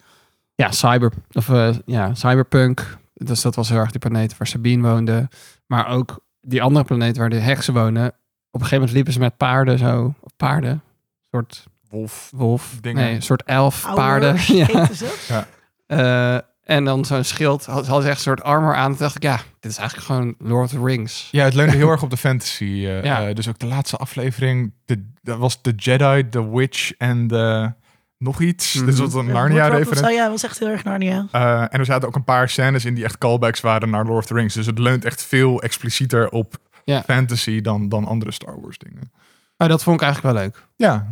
[0.54, 2.98] Ja, cyber, of, eh, ja cyberpunk.
[3.14, 5.28] Dus dat was heel erg die planeet waar Sabine woonde.
[5.66, 8.06] Maar ook die andere planeet waar de heksen wonen.
[8.06, 8.14] Op
[8.60, 10.14] een gegeven moment liepen ze met paarden zo.
[10.20, 10.70] Of paarden.
[10.70, 10.82] Een
[11.30, 12.30] soort Wolf.
[12.34, 12.78] wolf.
[12.80, 13.02] Dingen.
[13.04, 14.34] Nee, een soort elf Oude paarden.
[14.56, 14.66] Ja.
[14.66, 16.44] heten ze.
[16.66, 17.64] En dan zo'n schild.
[17.66, 18.90] Had, ze hadden echt een soort armor aan.
[18.90, 21.28] Toen dacht ik, ja, dit is eigenlijk gewoon Lord of the Rings.
[21.30, 22.64] Ja, het leunde heel erg op de fantasy.
[22.64, 23.28] eh, Ja.
[23.28, 27.72] eh, dus ook de laatste aflevering, de, dat was de Jedi, de Witch en de
[28.18, 28.74] nog iets.
[28.74, 28.86] Mhm.
[28.86, 30.14] Dit was een Ja, Narnia-referentie.
[30.14, 31.26] Ja, was echt heel erg Narnia.
[31.30, 34.18] Eh, en er zaten ook een paar scènes in die echt callbacks waren naar Lord
[34.18, 34.54] of the Rings.
[34.54, 37.02] Dus het leunt echt veel explicieter op Ja.
[37.02, 39.12] fantasy dan, dan andere Star Wars dingen.
[39.56, 40.62] Maar dat vond ik eigenlijk wel leuk.
[40.76, 41.06] Ja,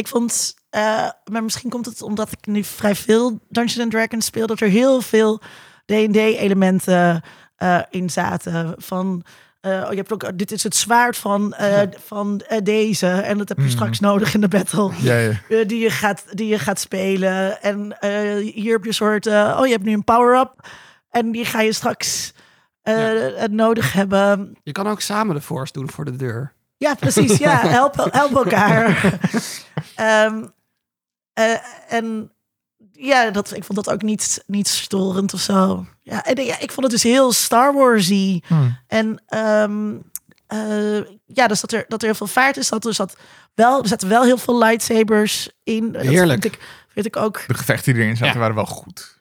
[0.00, 4.26] Ik vond, eh, maar misschien komt het omdat ik nu vrij veel Dungeons and Dragons
[4.26, 5.40] speel, dat er heel veel
[5.86, 7.22] D&D-elementen
[7.56, 8.74] eh, in zaten.
[8.78, 9.22] Van,
[9.60, 11.54] oh, je hebt ook, dit is het zwaard van,
[12.04, 13.72] van deze en dat heb je Mhm.
[13.72, 14.90] straks nodig in de battle.
[15.00, 15.64] ja, ja.
[15.64, 17.62] die, je gaat, die je gaat spelen.
[17.62, 17.96] En
[18.54, 20.68] hier heb je een soort, oh je hebt nu een power-up
[21.10, 22.32] en die ga je straks
[22.82, 24.56] eh, nodig hebben.
[24.62, 26.52] Je kan ook samen de force doen voor de deur.
[26.80, 27.36] Ja, precies.
[27.38, 28.88] Ja, help, help elkaar.
[29.94, 30.46] Ehm,
[31.32, 31.56] eh,
[31.88, 32.32] en
[32.92, 35.86] ja, dat, ik vond dat ook niet, niet storend of zo.
[36.02, 38.40] Ja, en, ja, ik vond het dus heel Star Warsy.
[38.46, 38.68] Hm.
[38.86, 39.94] En ehm,
[40.46, 42.68] eh, ja, dus dat er, dat er heel veel vaart is.
[42.68, 43.16] Dat er, zat
[43.54, 45.92] wel, er zaten wel heel veel lightsabers in.
[45.92, 46.42] Dat Heerlijk.
[46.42, 48.40] Vind ik, vind ik ook De gevechten die erin zaten Ja.
[48.40, 49.18] waren wel goed.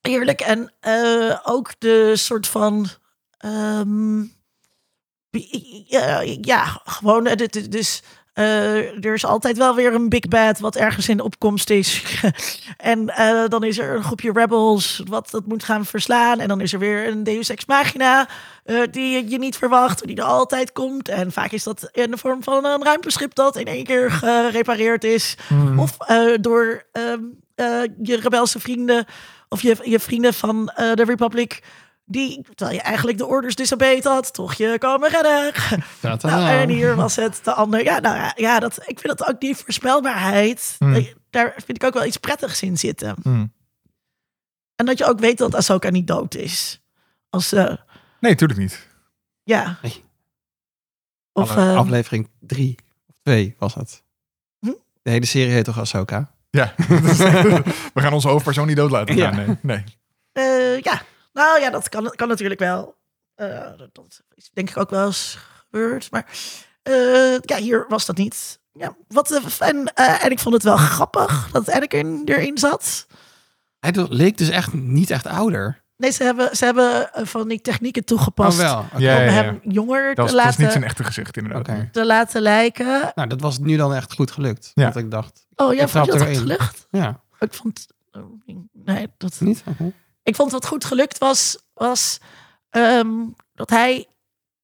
[0.00, 0.40] Eerlijk.
[0.40, 2.88] En eh, ook de soort van.
[3.38, 4.20] ehm,
[5.86, 7.26] ja, ja, gewoon.
[7.26, 11.20] eh, dit- Dus eh, er is altijd wel weer een big bad wat ergens in
[11.20, 12.02] opkomst is.
[12.76, 16.40] en eh, dan is er een groepje rebels wat dat moet gaan verslaan.
[16.40, 18.28] En dan is er weer een Deus Ex Machina
[18.90, 21.08] die je niet verwacht, die er altijd komt.
[21.08, 25.04] En vaak is dat in de vorm van een ruimteschip dat in één keer gerepareerd
[25.04, 25.36] is.
[25.78, 27.20] Of eh, door ehm,
[27.54, 27.66] eh,
[28.02, 29.04] je rebelse vrienden
[29.48, 31.62] of je, je vrienden van de Republic.
[32.12, 35.52] Die, terwijl je eigenlijk de orders disobeyed had, toch je komen redden.
[36.22, 37.82] Nou, en hier was het de ander.
[37.84, 40.74] Ja, nou ja, ja dat, ik vind dat ook die voorspelbaarheid.
[40.78, 40.94] Hmm.
[40.94, 43.16] eh, Daar vind ik ook wel iets prettigs in zitten.
[43.22, 43.46] Hm.
[44.76, 46.82] En dat je ook weet dat Ahsoka niet dood is.
[47.30, 47.64] Als, eh,
[48.20, 48.88] Nee, natuurlijk niet.
[49.44, 49.78] ja.
[49.82, 50.04] Nee.
[51.32, 54.02] Of, Alle- eh, aflevering drie of twee was het.
[54.58, 54.72] Hm?
[55.02, 56.34] De hele serie heet toch Ahsoka?
[56.50, 56.74] Ja,
[57.94, 59.36] we gaan onze hoofdpersoon niet dood laten gaan.
[59.36, 59.44] Ja.
[59.46, 59.84] Nee, nee.
[60.32, 62.96] eh, ja, nou ja, dat kan, kan natuurlijk wel.
[63.34, 66.10] Eh, dat, dat is denk ik ook wel eens gebeurd.
[66.10, 66.26] Maar
[66.82, 68.60] eh, ja, hier was dat niet.
[68.72, 73.06] Ja, wat, eh, en, eh, en ik vond het wel grappig dat Anakin erin zat.
[73.78, 75.80] Hij leek dus echt niet echt ouder.
[75.96, 78.74] Nee, ze hebben, ze hebben van die technieken toegepast Oh wel.
[78.76, 79.30] Ja, om ja, ja.
[79.30, 81.92] hem jonger Dat was, te, dat was niet laten, zijn echte gezicht inderdaad.
[81.92, 83.12] Te laten lijken.
[83.14, 84.70] Nou, dat was nu dan echt goed gelukt.
[84.74, 84.82] Ja.
[84.82, 86.86] Want ik dacht, Oh, jij Hij vond je dat goed gelukt?
[86.90, 87.86] ja, Ik vond...
[88.12, 88.22] oh,
[88.72, 89.40] Nee, dat...
[89.40, 89.62] niet?
[89.66, 89.92] Oké.
[90.22, 92.18] Ik vond wat goed gelukt was, was
[92.70, 93.10] ehm,
[93.54, 94.06] dat hij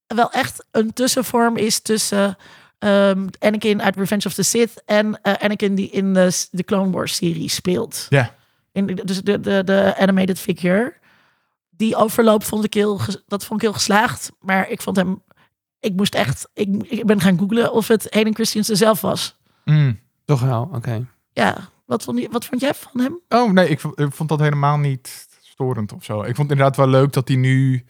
[0.07, 2.37] wel echt een tussenvorm is tussen
[2.79, 6.91] ehm, Anakin uit Revenge of the Sith en eh, Anakin die in de, de Clone
[6.91, 8.07] Wars serie speelt.
[8.09, 8.35] Ja.
[8.73, 10.97] In, de- dus de, de, de animated figure.
[11.71, 14.31] Die overloop vond ik heel, dat vond ik heel geslaagd.
[14.41, 15.23] Maar ik vond hem,
[15.81, 19.37] ik moest echt, ik, ik ben gaan googlen of het Hayden Christensen zelf was.
[19.65, 19.93] Hm.
[20.25, 21.07] Toch wel, oké.
[21.33, 23.21] Ja, wat vond, je, wat vond jij van hem?
[23.29, 25.28] Oh nee, ik vond, ik vond dat helemaal niet
[25.59, 26.19] storend of zo.
[26.19, 27.85] Ik vond het inderdaad wel leuk dat hij nu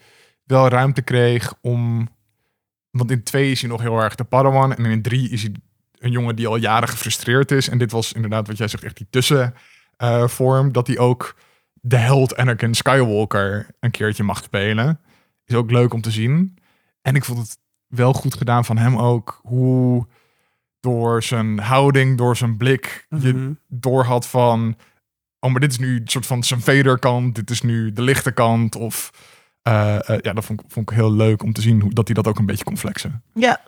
[0.45, 2.09] wel ruimte kreeg om...
[2.91, 4.75] Want in twee is hij nog heel erg de Padawan.
[4.75, 5.53] En in drie is hij
[5.99, 7.69] een jongen die al jaren gefrustreerd is.
[7.69, 10.73] En dit was inderdaad wat jij zegt, echt die tussenvorm.
[10.73, 11.37] dat hij ook
[11.73, 15.01] de held Anakin Skywalker een keertje mag spelen.
[15.45, 16.59] Is ook leuk om te zien.
[17.03, 19.41] En ik vond het wel goed gedaan van hem ook.
[19.43, 20.07] Hoe
[20.81, 23.07] door zijn houding, door zijn blik...
[23.21, 23.53] je Mhm.
[23.67, 24.77] door had van
[25.41, 28.31] oh, maar dit is nu een soort van zijn Vader-kant, dit is nu de lichte
[28.33, 28.75] kant.
[28.77, 29.11] Of
[29.63, 32.07] eh, eh, ja, dat vond, ik- vond ik heel leuk om te zien hoe, dat
[32.07, 33.23] hij dat ook een beetje kon flexen.
[33.35, 33.61] Ja.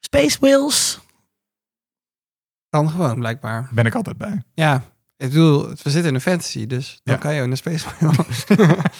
[0.00, 1.00] Space Wheels.
[2.68, 3.68] Dan gewoon, blijkbaar.
[3.72, 4.42] Ben ik altijd bij.
[4.54, 4.74] Ja,
[5.16, 7.20] ik bedoel, we zitten in een fantasy, dus dan Ja.
[7.20, 7.88] kan je ook in een space.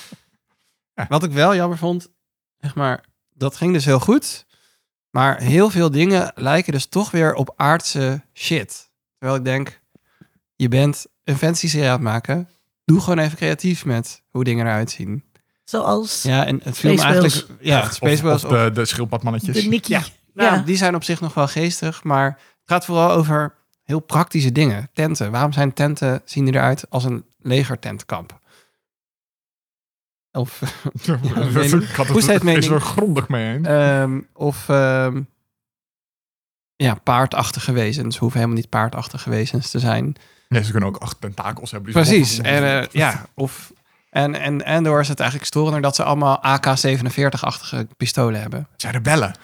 [0.94, 1.06] Ja.
[1.08, 2.08] Wat ik wel jammer vond,
[2.58, 4.46] zeg maar, dat ging dus heel goed.
[5.10, 8.90] Maar heel veel dingen lijken dus toch weer op aardse shit.
[9.18, 9.80] Terwijl ik denk,
[10.56, 12.48] je bent een fantasy serie aan het maken.
[12.84, 15.24] Doe gewoon even creatief met hoe dingen eruit zien.
[15.64, 17.46] Zoals Ja, en het film eigenlijk...
[17.60, 19.62] Ja, Of- Space of, de, de schildpadmannetjes.
[19.62, 19.90] de Nicky.
[19.90, 20.02] Ja.
[20.34, 24.52] Nou, die zijn op zich nog wel geestig, maar het gaat vooral over heel praktische
[24.52, 24.90] dingen.
[24.92, 25.30] Tenten.
[25.30, 28.40] Waarom zijn tenten, zien die eruit als een legertentkamp?
[30.32, 30.60] Of,
[31.02, 31.18] Ja,
[31.52, 31.82] mening.
[31.82, 32.64] ik had Hoe staat het mening?
[32.64, 33.66] is er grondig mee eens.
[33.66, 35.22] ehm, of ehm,
[36.76, 38.16] ja, paardachtige wezens.
[38.16, 40.14] Hoeven helemaal niet paardachtige wezens te zijn.
[40.52, 41.92] Nee, ze kunnen ook acht tentakels hebben.
[41.92, 42.38] die ze Precies.
[42.38, 43.72] En eh, ja, of...
[44.10, 48.68] En, en Endor is het eigenlijk storender dat ze allemaal AK-47-achtige pistolen hebben.
[48.72, 49.34] Het zijn rebellen.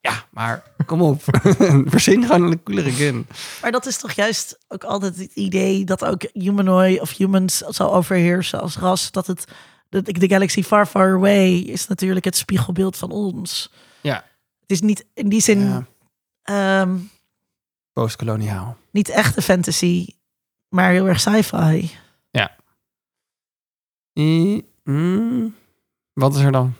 [0.00, 1.22] Ja, maar kom op.
[1.86, 3.26] Verzin gewoon een coolere gun.
[3.62, 7.94] Maar dat is toch juist ook altijd het idee dat ook humanoid of humans zal
[7.94, 9.10] overheersen als ras.
[9.10, 9.44] Dat het
[9.88, 13.72] de, de galaxy far far away is natuurlijk het spiegelbeeld van ons.
[14.00, 14.24] Ja.
[14.60, 15.86] Het is niet in die zin Ja,
[16.42, 16.96] ehm,
[17.92, 18.76] postkoloniaal.
[18.90, 20.06] niet echte fantasy,
[20.74, 21.90] maar heel erg sci-fi.
[24.18, 25.54] I- mm,
[26.12, 26.74] wat is er dan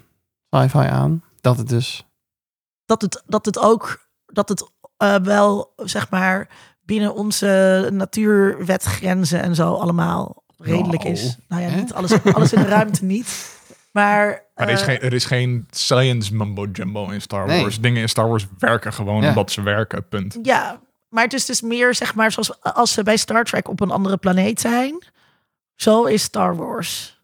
[0.50, 1.22] sci-fi aan?
[1.40, 2.04] Dat het dus...
[2.84, 6.48] Dat het, dat het ook dat het eh, wel zeg maar
[6.82, 11.36] binnen onze natuurwetgrenzen en zo allemaal redelijk Nou, is.
[11.48, 11.80] Nou ja, hè?
[11.80, 13.58] niet alles, alles in de ruimte niet.
[13.92, 17.60] Maar, Maar er is, eh, geen, er is geen science mumbo jumbo in Star Nee.
[17.60, 17.80] Wars.
[17.80, 19.28] Dingen in Star Wars werken gewoon Ja.
[19.28, 20.38] omdat ze werken, punt.
[20.42, 20.80] Ja,
[21.14, 23.90] maar het is dus meer zeg maar zoals als ze bij Star Trek op een
[23.90, 25.02] andere planeet zijn.
[25.74, 27.22] Zo is Star Wars.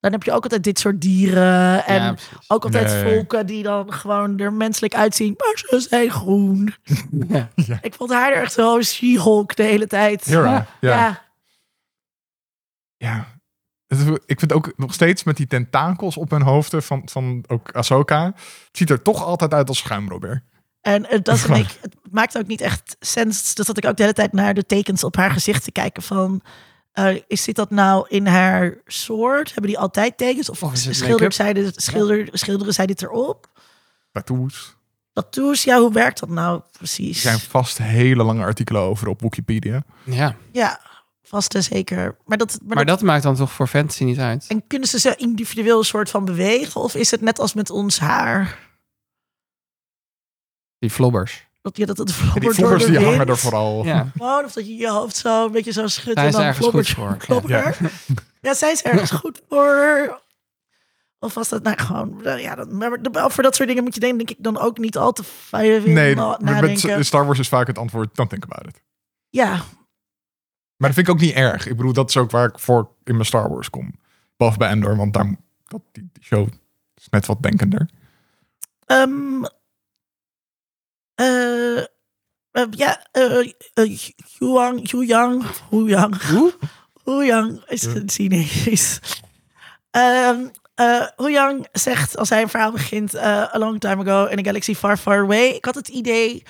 [0.00, 2.14] Dan heb je ook altijd dit soort dieren en ja,
[2.46, 3.14] ook altijd Nee.
[3.14, 6.74] volken die dan gewoon er menselijk uitzien, maar ze zijn groen.
[7.28, 7.78] Ja.
[7.80, 10.24] Ik vond haar echt zo She-Hulk de hele tijd.
[10.24, 10.90] Hera, ja.
[10.90, 11.22] ja.
[12.96, 13.34] ja.
[14.26, 18.24] Ik vind ook nog steeds met die tentakels op hun hoofden van, van ook Ahsoka.
[18.24, 20.42] Het ziet er toch altijd uit als schuimrobber.
[20.86, 23.54] En het, doesn't make, het maakt ook niet echt sens.
[23.54, 26.02] Dus dat ik ook de hele tijd naar de tekens op haar gezicht te kijken
[26.02, 26.42] van...
[26.92, 29.46] eh, is zit dat nou in haar soort?
[29.52, 30.50] Hebben die altijd tekens?
[30.50, 33.46] Of, Of is het schildert zij dit, schilder, schilderen zij dit erop?
[34.12, 34.76] Tattoos.
[35.12, 37.20] Tattoos, ja, hoe werkt dat nou Er precies?
[37.20, 39.82] zijn vast hele lange artikelen over op Wikipedia.
[40.04, 40.80] ja, Ja,
[41.22, 42.16] vast en zeker.
[42.24, 44.44] Maar dat, maar maar dat, dat maakt dan toch voor fantasy niet uit?
[44.48, 46.80] en kunnen ze ze individueel een soort van bewegen?
[46.80, 48.64] Of is het net als met ons haar?
[50.86, 51.46] Die flobbers.
[51.62, 53.04] Dat je dat het En die door de die wind?
[53.04, 53.84] hangen er vooral.
[53.84, 56.34] Ja, Gewoon, of dat je je hoofd zo een beetje zo schudt Zij en is
[56.36, 57.16] dan ergens goed voor, ja.
[57.18, 57.76] flobber.
[58.40, 58.54] Ja.
[58.54, 60.20] zij is ergens goed voor.
[61.18, 62.24] Of was dat nou gewoon...
[62.24, 64.58] eh, Ja, dat, maar de- voor dat soort dingen moet je denk, denk ik dan
[64.58, 66.96] ook niet al te veel Nee, nadenken.
[66.96, 68.82] met Star Wars is vaak het antwoord, don't think about it.
[69.30, 69.48] Ja,
[70.76, 71.66] Maar dat vind ik ook niet erg.
[71.66, 73.94] Ik bedoel, dat is ook waar ik voor in mijn Star Wars kom.
[74.36, 75.34] Behalve bij Endor, want daar,
[75.68, 76.48] dat, die, die show
[76.94, 77.88] is net wat denkender.
[78.86, 79.44] Ehm
[81.16, 81.78] eh,
[82.50, 83.06] eh, ja,
[84.38, 86.52] Huang, Huyang, Huyang, Hoe?
[87.04, 88.98] Huyang is het Chinees.
[91.16, 94.74] Huyang zegt als hij een verhaal begint, eh, a long time ago in a galaxy
[94.74, 95.46] far, far away.
[95.46, 96.42] Ik had het idee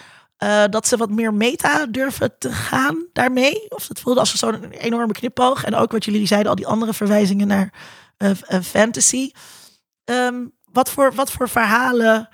[0.70, 3.66] dat ze wat meer meta durven te gaan daarmee.
[3.68, 5.64] Of het voelde als zo'n enorme knipoog.
[5.64, 7.72] En ook wat jullie zeiden, al die andere verwijzingen naar
[8.62, 9.30] fantasy.
[10.04, 12.28] Ehm, wat, voor, wat voor verhalen,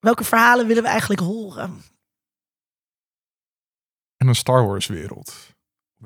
[0.00, 1.82] welke verhalen willen we eigenlijk horen?
[4.16, 5.34] En een Star Wars wereld.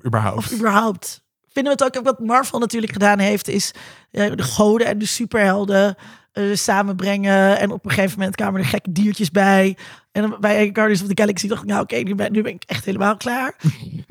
[0.04, 0.36] Überhaupt.
[0.36, 1.24] Of überhaupt.
[1.46, 3.74] Vinden we het ook, wat Marvel natuurlijk gedaan heeft, is
[4.10, 5.96] eh, de goden en de superhelden
[6.34, 7.58] eh, samenbrengen.
[7.58, 9.76] En op een gegeven moment kwamen er gekke diertjes bij.
[10.12, 12.62] En bij Guardians of the Galaxy dacht ik, nou oké, nu, ben, nu ben ik
[12.66, 13.56] echt helemaal klaar.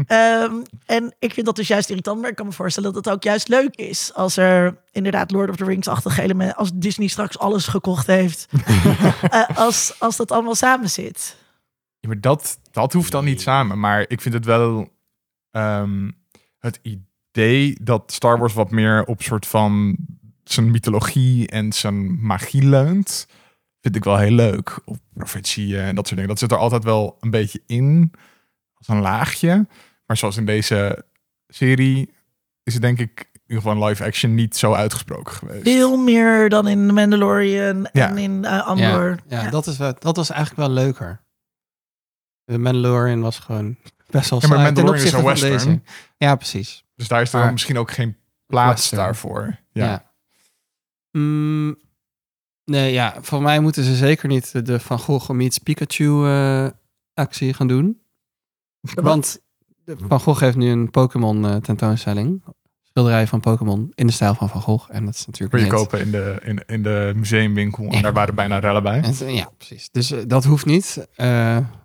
[0.07, 0.53] Ehm,
[0.85, 3.23] en ik vind dat dus juist irritant, maar ik kan me voorstellen dat het ook
[3.23, 4.13] juist leuk is.
[4.13, 8.47] Als er inderdaad Lord of the Rings-achtige elementen, als Disney straks alles gekocht heeft.
[9.29, 11.37] Eh, als, als dat allemaal samen zit.
[11.99, 13.79] Ja, maar dat, dat hoeft dan niet samen.
[13.79, 14.89] Maar ik vind het wel
[15.51, 16.09] ehm,
[16.59, 19.97] het idee dat Star Wars wat meer op soort van
[20.43, 23.27] zijn mythologie en zijn magie leunt.
[23.81, 24.79] Vind ik wel heel leuk.
[24.85, 26.27] Of profetieën en dat soort dingen.
[26.29, 28.11] Dat zit er altijd wel een beetje in.
[28.73, 29.67] Als een laagje.
[30.05, 31.05] Maar zoals in deze
[31.47, 32.13] serie
[32.63, 35.63] is het denk ik in ieder geval live action niet zo uitgesproken geweest.
[35.63, 38.09] Veel meer dan in The Mandalorian Ja.
[38.09, 39.19] en in eh, Andor.
[39.27, 41.21] Ja, ja, Dat, is dat was eigenlijk wel leuker.
[42.45, 43.75] De Mandalorian was gewoon
[44.09, 45.51] best wel Ja, maar Mandalorian is een western.
[45.51, 45.81] deze.
[46.17, 46.85] Ja, precies.
[46.95, 49.01] Dus daar is er Maar- misschien ook geen plaats Western.
[49.01, 49.57] daarvoor.
[49.71, 50.11] Ja.
[51.17, 51.75] Mm,
[52.65, 56.67] nee, ja, voor mij moeten ze zeker niet de- Van Gogh meets Pikachu eh,
[57.13, 58.01] actie gaan doen.
[58.81, 59.39] Want
[59.85, 62.43] Van Gogh heeft nu een Pokémon eh, tentoonstelling.
[62.83, 64.89] Schilderij van Pokémon in de stijl van Van Gogh.
[64.91, 67.83] En dat is natuurlijk Kun je kopen in de, in, in de museumwinkel.
[67.85, 68.01] En Ja.
[68.01, 69.01] daar waren bijna rellen bij.
[69.01, 69.89] En, ja, precies.
[69.91, 71.07] Dus eh, dat hoeft niet.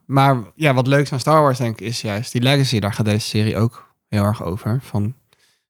[0.07, 2.79] Maar ja, wat leuk aan Star Wars denk ik is juist die legacy.
[2.79, 4.79] Daar gaat deze serie ook heel erg over.
[4.83, 5.15] Van,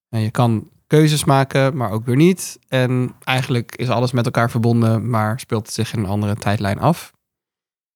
[0.08, 2.58] je kan keuzes maken, maar ook weer niet.
[2.68, 6.78] En eigenlijk is alles met elkaar verbonden, maar speelt het zich in een andere tijdlijn
[6.78, 7.12] af.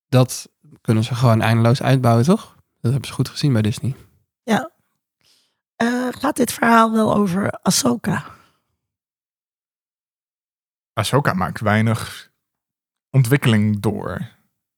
[0.09, 0.48] Dat
[0.81, 2.55] kunnen ze gewoon eindeloos uitbouwen, toch?
[2.81, 3.94] Dat hebben ze goed gezien bij Disney.
[5.83, 8.24] Eh, gaat dit verhaal wel over Ahsoka?
[10.92, 12.31] Ahsoka maakt weinig
[13.11, 14.28] ontwikkeling door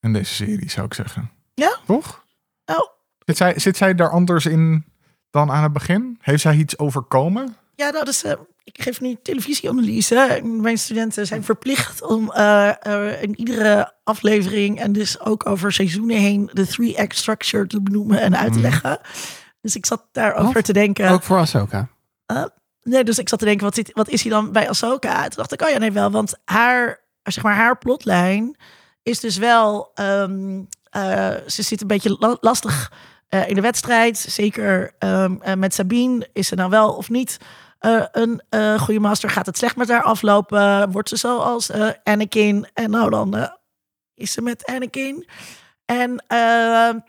[0.00, 1.31] in deze serie, zou ik zeggen.
[1.55, 1.79] Ja?
[1.87, 2.24] Toch?
[2.64, 2.88] Nou.
[3.18, 4.85] Zit zij, zit zij daar anders in
[5.31, 6.18] dan aan het begin?
[6.20, 7.57] Heeft zij iets overkomen?
[7.77, 8.23] Ja, dat is.
[8.25, 8.33] eh,
[8.65, 10.41] ik geef nu televisieanalyse.
[10.45, 16.17] Mijn studenten zijn verplicht om eh, eh, in iedere aflevering en dus ook over seizoenen
[16.17, 18.67] heen de 3-act structure te benoemen en uit te Mhm.
[18.69, 18.99] leggen.
[19.61, 20.65] Dus ik zat daarover Wat?
[20.65, 21.11] te denken.
[21.11, 21.89] Ook voor Ahsoka.
[22.83, 25.21] Nee, dus ik zat te denken, wat, zit, wat is hij dan bij Ahsoka?
[25.23, 26.11] Toen dacht ik, oh ja, nee, wel.
[26.11, 28.57] Want haar, zeg maar, haar plotlijn
[29.03, 29.91] is dus wel...
[29.95, 32.93] ehm, eh, ze zit een beetje la- lastig
[33.35, 34.16] eh, in de wedstrijd.
[34.18, 36.29] Zeker ehm, eh, met Sabine.
[36.33, 37.38] Is ze nou wel of niet
[37.79, 39.31] eh, een eh goede master?
[39.31, 40.90] Gaat het slecht met haar aflopen?
[40.90, 42.66] Wordt ze zoals eh, Anakin?
[42.75, 43.51] En nou, dan eh,
[44.14, 45.29] is ze met Anakin.
[45.85, 46.25] En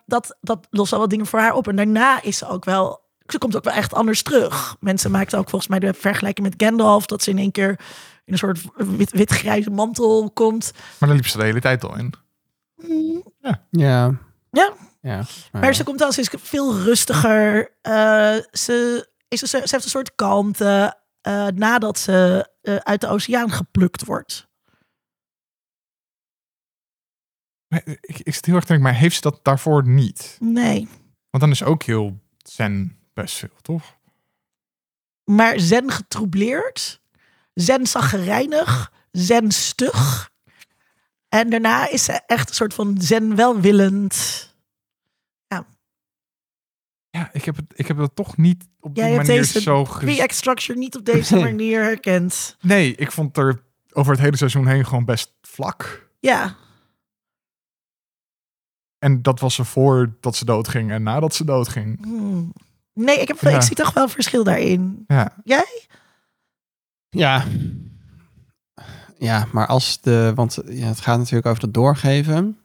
[0.05, 1.67] dat, dat lost wel wat dingen voor haar op.
[1.67, 4.75] En daarna is ze ook wel ze komt ook wel echt anders terug.
[4.79, 7.69] Mensen maakten ook volgens mij de vergelijking met Gandalf, dat ze in één keer
[8.25, 10.71] in een soort wit- wit-grijze mantel komt.
[10.99, 12.13] Maar daar liep ze de hele tijd al in.
[12.75, 13.61] Mm, Ja.
[13.71, 14.11] Ja.
[14.51, 14.73] Ja.
[15.51, 17.71] Maar ze komt wel, ze is veel rustiger.
[17.81, 23.07] Eh, ze, is, ze, ze heeft een soort kalmte eh, nadat ze eh, uit de
[23.07, 24.47] oceaan geplukt wordt.
[27.67, 30.37] Maar Ik, ik zit heel erg te denken, maar heeft ze dat daarvoor niet?
[30.39, 30.87] Nee.
[31.29, 33.97] Want dan is ook heel zen best veel, toch?
[35.23, 37.01] Maar zen getroubleerd,
[37.53, 40.31] zen zaggerijnig, zen stug.
[41.29, 44.54] En daarna is ze echt een soort van zen welwillend.
[47.15, 49.88] Ja, ik heb het, ik heb het toch niet op die Jij manier deze zo
[50.28, 52.58] structure niet op deze manier herkend.
[52.62, 56.10] Nee, ik vond er over het hele seizoen heen gewoon best vlak.
[56.19, 56.56] Ja,
[58.99, 62.04] En dat was ze voor dat ze doodging en nadat ze doodging.
[62.06, 62.54] Hmm.
[62.93, 63.49] Nee, ik, heb, Ja.
[63.49, 65.04] ik zie toch wel verschil daarin.
[65.08, 65.36] Ja,
[67.10, 67.43] Ja.
[69.17, 70.32] Ja, maar als de.
[70.36, 72.60] Want ja, het gaat natuurlijk over het doorgeven.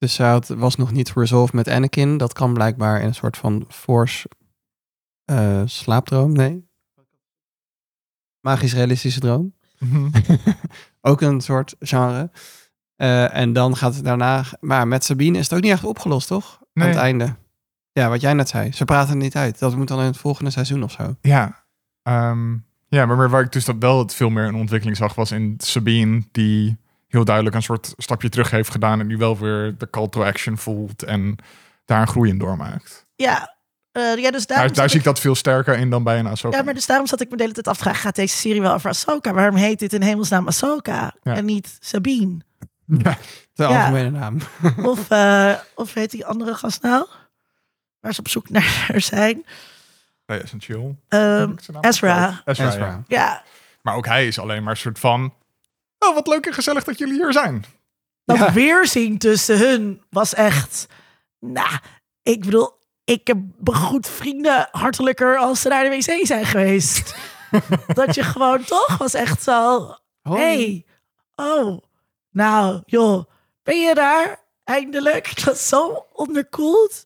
[0.00, 2.16] Dus had, was nog niet resolved met Anakin.
[2.16, 4.28] Dat kan blijkbaar in een soort van force
[5.24, 6.32] eh, slaapdroom.
[6.32, 6.68] Nee.
[8.40, 9.54] Magisch realistische droom.
[9.78, 10.10] Mhm.
[11.00, 12.30] ook een soort genre.
[12.96, 14.44] Eh, en dan gaat het daarna.
[14.60, 16.60] Maar met Sabine is het ook niet echt opgelost, toch?
[16.72, 16.84] Nee.
[16.84, 17.36] Aan het einde.
[17.92, 18.72] Ja, wat jij net zei.
[18.72, 19.58] Ze praten niet uit.
[19.58, 21.14] Dat moet dan in het volgende seizoen of zo.
[21.20, 21.64] ja.
[22.02, 22.56] Ehm,
[22.88, 25.54] ja, maar waar ik dus dat wel het veel meer een ontwikkeling zag, was in
[25.58, 26.78] Sabine, die
[27.10, 30.24] heel duidelijk een soort stapje terug heeft gedaan en nu wel weer de call to
[30.24, 31.36] action voelt en
[31.84, 33.06] daar een groei in doormaakt.
[33.16, 33.58] ja.
[33.92, 36.56] Eh, ja, dus Daar, daar zie ik dat veel sterker in dan bij een Ahsoka.
[36.56, 38.36] ja, maar dus daarom zat ik me de hele tijd af te vragen, gaat deze
[38.36, 39.32] serie wel over Ahsoka?
[39.32, 41.34] Waarom heet dit in hemelsnaam Ahsoka Ja.
[41.34, 42.38] en niet Sabine?
[42.86, 43.16] Ja.
[43.52, 43.68] De Ja.
[43.68, 44.38] algemene naam.
[44.92, 47.06] Of, eh of heet die andere gast nou?
[48.00, 49.44] Waar ze op zoek naar zijn.
[50.26, 50.96] Nee, essentieel.
[51.08, 51.80] Ehm, Ezra.
[52.44, 52.86] Ezra, Ezra.
[52.86, 53.02] ja.
[53.08, 53.42] ja,
[53.82, 55.34] Maar ook hij is alleen maar een soort van...
[56.06, 57.64] Oh, wat leuk en gezellig dat jullie hier zijn.
[58.24, 58.52] dat Ja.
[58.52, 60.86] weerzien tussen hun was echt...
[61.38, 61.78] Nou,
[62.22, 67.14] ik bedoel, ik heb goed vrienden hartelijker als ze naar de wc zijn geweest.
[67.94, 69.94] dat je gewoon toch was echt zo...
[70.22, 70.84] hey,
[71.34, 71.78] oh,
[72.30, 73.24] nou joh,
[73.62, 74.40] ben je daar?
[74.64, 75.44] Eindelijk.
[75.44, 77.02] Dat is zo onderkoeld.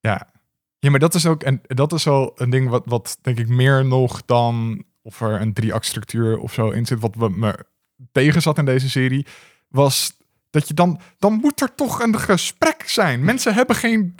[0.00, 0.32] Ja.
[0.78, 1.42] Ja, maar dat is ook...
[1.42, 4.84] En dat is wel een ding wat, wat denk ik meer nog dan...
[5.02, 7.00] Of er een drie-act structuur of zo in zit...
[7.00, 7.64] Wat we me
[8.12, 9.26] tegen zat in deze serie...
[9.68, 10.12] Was
[10.50, 11.00] dat je dan...
[11.18, 13.24] Dan moet er toch een gesprek zijn.
[13.24, 14.14] Mensen hebben geen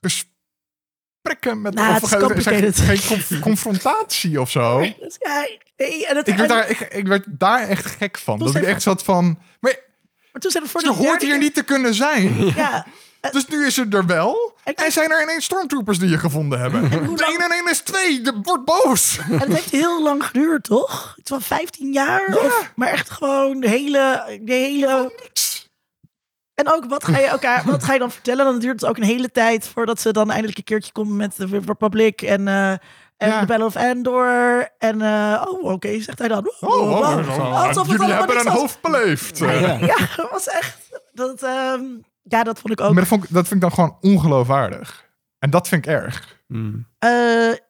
[0.00, 1.74] gesprekken met...
[1.74, 4.78] Nou, is geen- confrontatie of zo.
[5.76, 8.38] Nee, en het, Ik werd, en- daar, ik, ik werd daar echt gek van.
[8.38, 9.38] Toen Dat ik echt zat van...
[9.60, 9.76] Maar
[10.32, 12.46] maar toen voor ze hoort derde hier niet te kunnen zijn.
[12.54, 12.86] Ja,
[13.30, 14.52] Dus nu is ze er wel.
[14.64, 16.80] En- En zijn er ineens stormtroopers die je gevonden hebben.
[16.80, 18.20] hoe De lang- 1 en 1 is 2.
[18.20, 19.18] De wordt boos.
[19.30, 21.12] en het heeft heel lang geduurd, toch?
[21.16, 22.26] Het was 15 jaar.
[22.44, 25.12] Of, maar echt gewoon de hele, de hele...
[26.54, 28.44] En ook, wat ga je elkaar, wat ga je dan vertellen?
[28.44, 31.36] Dan duurt het ook een hele tijd voordat ze dan eindelijk een keertje komen met
[31.36, 32.70] de Republic en, eh,
[33.16, 33.40] En Ja.
[33.40, 34.68] The Battle of Endor.
[34.78, 36.52] En, eh, oh, oké, zegt hij dan.
[36.60, 37.18] Oh, oh, wow.
[37.18, 39.38] oh, Oh, alsof het jullie hebben een hoofd beleefd.
[39.38, 39.50] Ja.
[39.80, 40.76] Ja, dat was echt...
[41.12, 41.82] Dat, ehm,
[42.22, 42.88] ja, dat vond ik ook.
[42.92, 45.10] Maar dat, vond ik, dat vind ik dan gewoon ongeloofwaardig.
[45.38, 46.40] En dat vind ik erg.
[46.46, 46.86] Hmm.
[46.98, 47.10] Eh,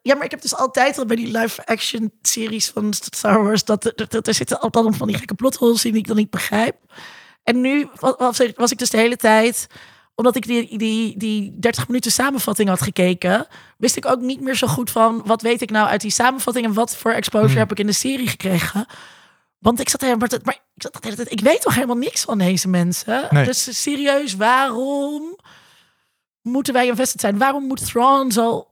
[0.03, 3.64] ja, maar ik heb dus altijd al bij die live-action series van Star Wars...
[3.64, 6.16] dat er- er er zitten altijd al van die gekke plotholes in die ik dan
[6.16, 6.76] niet begrijp.
[7.42, 8.14] En nu was,
[8.57, 9.66] was ik- dus de hele tijd...
[10.14, 13.46] omdat ik die, die, die 30 minuten samenvatting had gekeken...
[13.78, 15.22] wist ik ook niet meer zo goed van...
[15.24, 16.66] wat weet ik nou uit die samenvatting...
[16.66, 17.59] en wat voor exposure Hmm.
[17.61, 18.86] heb ik in de serie gekregen...
[19.59, 21.96] Want ik zat helemaal, maar, dat- maar zat de hele tijd, ik weet toch helemaal
[21.96, 23.26] niks van deze mensen.
[23.30, 23.44] Nee.
[23.44, 25.36] Dus serieus, waarom
[26.42, 27.38] moeten wij invested zijn?
[27.38, 28.66] Waarom moet Thrawn zo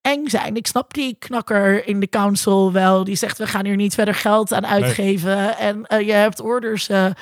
[0.00, 0.56] eng zijn?
[0.56, 3.04] Ik snap die knakker in de council wel.
[3.04, 5.56] Die zegt, we gaan hier niet verder geld aan uitgeven.
[5.58, 7.12] En eh, je hebt orders eh eh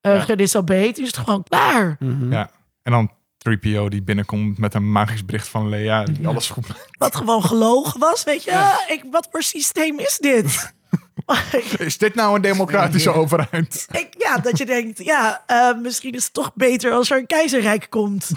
[0.00, 0.20] Ja.
[0.20, 0.96] gedisobeyed.
[0.96, 1.96] Dus het is gewoon klaar.
[1.98, 2.32] Mhm.
[2.32, 2.50] Ja.
[2.82, 6.04] En dan 3PO die binnenkomt met een magisch bericht van Lea.
[6.04, 6.86] Die alles goed maakt.
[6.98, 8.84] Wat gewoon gelogen was, weet je.
[8.88, 10.72] Ik, wat voor systeem is dit?
[11.78, 13.86] Is dit nou een democratische overheid?
[13.90, 17.26] Ik, ja, dat je denkt, ja, eh, misschien is het toch beter als er een
[17.26, 18.30] keizerrijk komt.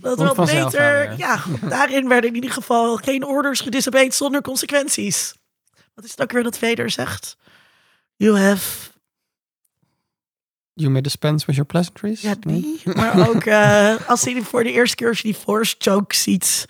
[0.00, 5.34] Dat wel vanzelf beter, ja, daarin werden in ieder geval geen orders gedisobeyed zonder consequenties.
[5.94, 7.36] Wat is het ook weer dat Vader zegt?
[8.16, 8.90] You have,
[10.80, 12.20] You may dispense with your pleasantries.
[12.20, 12.80] ja, Nee?
[12.84, 16.66] Maar ook eh, als hij voor de eerste keer als je die force choke ziet.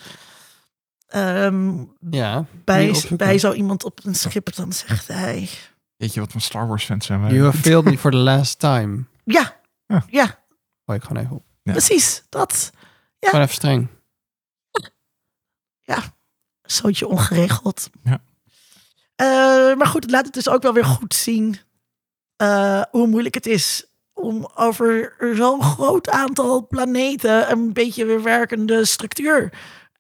[1.11, 2.45] Ehm, Ja.
[2.65, 5.49] Bij, bij zo iemand op een schip, dan zegt hij...
[5.97, 7.31] Weet je wat van Star Wars fans zijn wij?
[7.31, 9.05] You have failed me for the last time.
[9.25, 10.05] Ja, Ja.
[10.09, 10.39] ja,
[10.85, 11.45] Gooi ik gewoon even op.
[11.63, 11.73] Ja.
[11.73, 12.71] precies, dat.
[13.21, 13.89] Gewoon even streng.
[16.71, 17.91] zootje ongeregeld.
[18.05, 18.21] Ja.
[19.17, 21.59] Eh, maar goed, het laat het dus ook wel weer goed zien
[22.37, 28.85] eh, hoe moeilijk het is om over zo'n groot aantal planeten een beetje weer werkende
[28.85, 29.53] structuur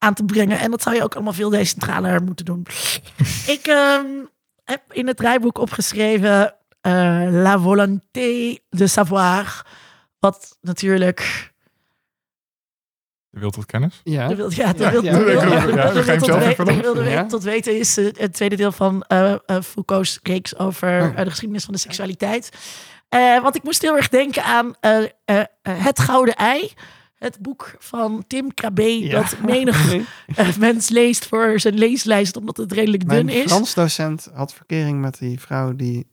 [0.02, 0.58] aan te brengen.
[0.58, 2.66] En dat zou je ook allemaal veel decentraler moeten doen.
[3.56, 4.06] Ik ehm,
[4.64, 9.66] heb in het draaiboek opgeschreven eh, La volonté de savoir.
[10.18, 11.50] Wat natuurlijk
[13.30, 14.00] Je wilt tot kennis?
[14.04, 14.28] Ja.
[14.28, 15.12] de wil, ja, de wil, ja.
[15.18, 15.42] de wil- de
[16.02, 21.16] wil tot de weten is het tweede deel van eh, eh, Foucault's reeks over Oh.
[21.16, 22.50] de geschiedenis van de seksualiteit.
[23.08, 26.72] Eh, want ik moest heel erg denken aan eh, eh, eh, Het Gouden Ei.
[27.20, 29.20] Het boek van Tim Krabbe, Ja.
[29.20, 30.06] dat menig Nee.
[30.36, 33.50] eh, mens leest voor zijn leeslijst, omdat het redelijk dun is.
[33.50, 36.06] Frans docent had verkering met die vrouw die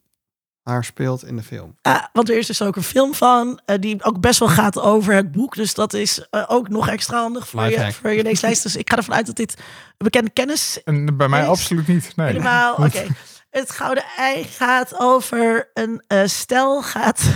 [0.63, 1.77] haar speelt in de film.
[2.13, 5.13] Want er is dus ook een film van, eh, die ook best wel gaat over
[5.13, 5.55] het boek.
[5.55, 8.63] Dus dat is eh, ook nog extra handig voor je, voor je leeslijst.
[8.63, 9.57] Dus ik ga ervan uit dat dit
[9.97, 12.11] bekende kennis En bij mij absoluut niet.
[12.15, 12.27] Nee.
[12.27, 13.05] Helemaal, oké.
[13.49, 17.21] Het Gouden Ei gaat over een eh, stel gaat,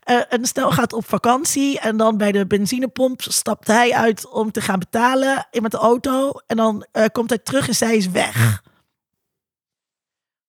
[0.00, 4.50] eh, een stel gaat op vakantie en dan bij de benzinepomp stapt hij uit om
[4.50, 7.96] te gaan betalen in met de auto en dan eh, komt hij terug en zij
[7.96, 8.62] is weg.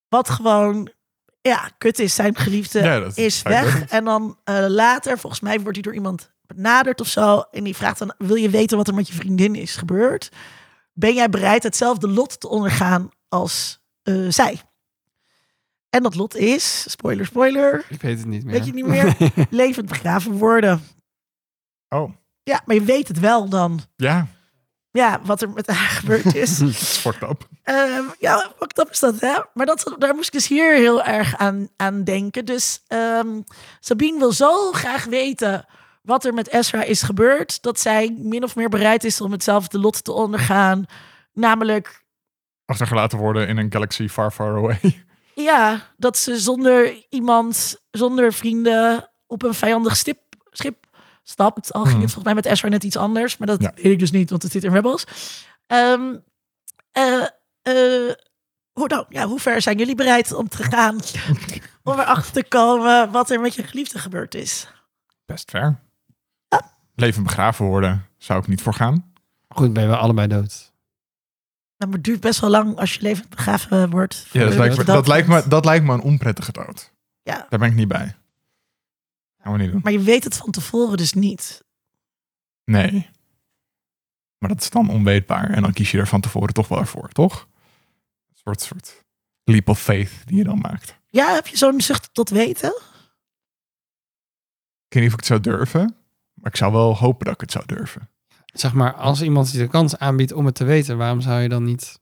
[0.10, 0.92] Wat gewoon,
[1.42, 2.16] ja, kut is.
[2.16, 3.90] Zijn geliefde Ja, is fijn, weg.
[3.90, 4.38] En dan
[4.68, 7.44] later, volgens mij wordt hij door iemand benaderd of zo.
[7.52, 10.30] En die vraagt dan, wil je weten wat er met je vriendin is gebeurd?
[10.94, 13.80] Ben jij bereid hetzelfde lot te ondergaan als
[14.30, 14.62] zij?
[15.94, 18.54] En dat lot is, spoiler, spoiler, Ik weet het niet meer.
[18.54, 19.16] weet je niet meer?
[19.50, 20.82] levend begraven worden.
[21.90, 22.12] Oh,
[22.44, 23.80] Ja, maar je weet het wel dan.
[23.96, 24.28] ja.
[24.92, 26.62] Ja, wat er met haar gebeurd is.
[27.00, 27.48] Fucked up.
[27.64, 29.40] Ehm, ja, wat dat is dat, hè?
[29.54, 32.46] Maar dat, daar moest ik dus hier heel erg aan, aan denken.
[32.46, 33.42] Dus ehm,
[33.80, 35.66] Sabine wil zo graag weten
[36.02, 37.62] wat er met Ezra is gebeurd...
[37.62, 40.86] dat zij min of meer bereid is om hetzelfde lot te ondergaan.
[41.34, 42.04] Namelijk,
[42.66, 45.04] Achtergelaten worden in een galaxy far, far away.
[45.36, 49.10] Ja, dat ze zonder iemand, zonder vrienden...
[49.28, 50.20] op een vijandig stip,
[50.52, 50.86] schip
[51.24, 51.74] stapt.
[51.74, 52.02] Al ging Hmm.
[52.04, 53.38] het volgens mij met Ezra net iets anders...
[53.38, 53.72] maar dat Ja.
[53.76, 55.04] weet ik dus niet, want het zit in Rebels.
[55.68, 56.16] Ehm
[56.92, 57.22] eh,
[57.62, 58.14] eh,
[58.72, 61.00] hoe, nou, ja, hoe ver zijn jullie bereid om te gaan
[61.84, 64.68] om erachter te komen wat er met je geliefde gebeurd is?
[65.26, 65.80] Best fair.
[66.96, 69.14] Leven begraven worden, zou ik niet voor gaan.
[69.48, 70.72] Goed, ben je wel allebei dood.
[71.84, 74.28] Nou, maar het duurt best wel lang als je levend begraven wordt.
[74.32, 75.50] Ja, dat lijkt, me, dood dat, lijkt me, bent.
[75.50, 76.94] dat lijkt me een onprettige dood.
[77.24, 78.16] Ja, Daar ben ik niet bij.
[79.42, 79.80] Gaan we niet doen.
[79.84, 81.64] maar je weet het van tevoren dus niet.
[82.66, 83.10] Nee.
[84.38, 85.50] Maar dat is dan onweetbaar.
[85.50, 87.48] En dan kies je er van tevoren toch wel voor, toch?
[88.30, 89.04] Een soort, soort
[89.44, 91.00] leap of faith die je dan maakt.
[91.10, 92.76] Ja, heb je zo'n zucht tot weten?
[94.88, 95.96] Ik weet niet of ik het zou durven.
[96.34, 98.10] Maar ik zou wel hopen dat ik het zou durven.
[98.54, 101.50] Zeg maar, als iemand je de kans aanbiedt om het te weten, waarom zou je
[101.50, 102.02] dan niet...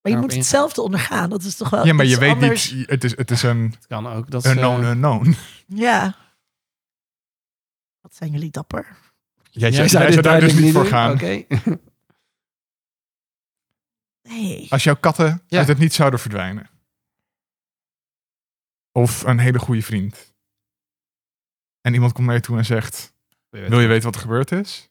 [0.00, 1.30] Maar je moet hetzelfde ondergaan.
[1.30, 2.72] Dat is toch wel Ja, maar je weet anders.
[2.72, 2.88] niet.
[2.90, 5.34] Het is, het is een Het kan ook dat unknown unknown.
[5.66, 6.16] Ja.
[8.00, 8.96] Wat zijn jullie dapper?
[9.50, 10.92] Jij, Jij zou- jij dit zou daar dus duidelijk niet voor doen?
[10.92, 11.12] gaan.
[11.12, 11.44] Oké.
[14.22, 14.66] Nee.
[14.70, 15.58] Als jouw katten Ja.
[15.58, 16.70] uit het niet zouden verdwijnen.
[18.92, 20.32] Of een hele goede vriend.
[21.80, 23.12] En iemand komt naar je toe en zegt...
[23.50, 24.89] Wil je weten wat er gebeurd is?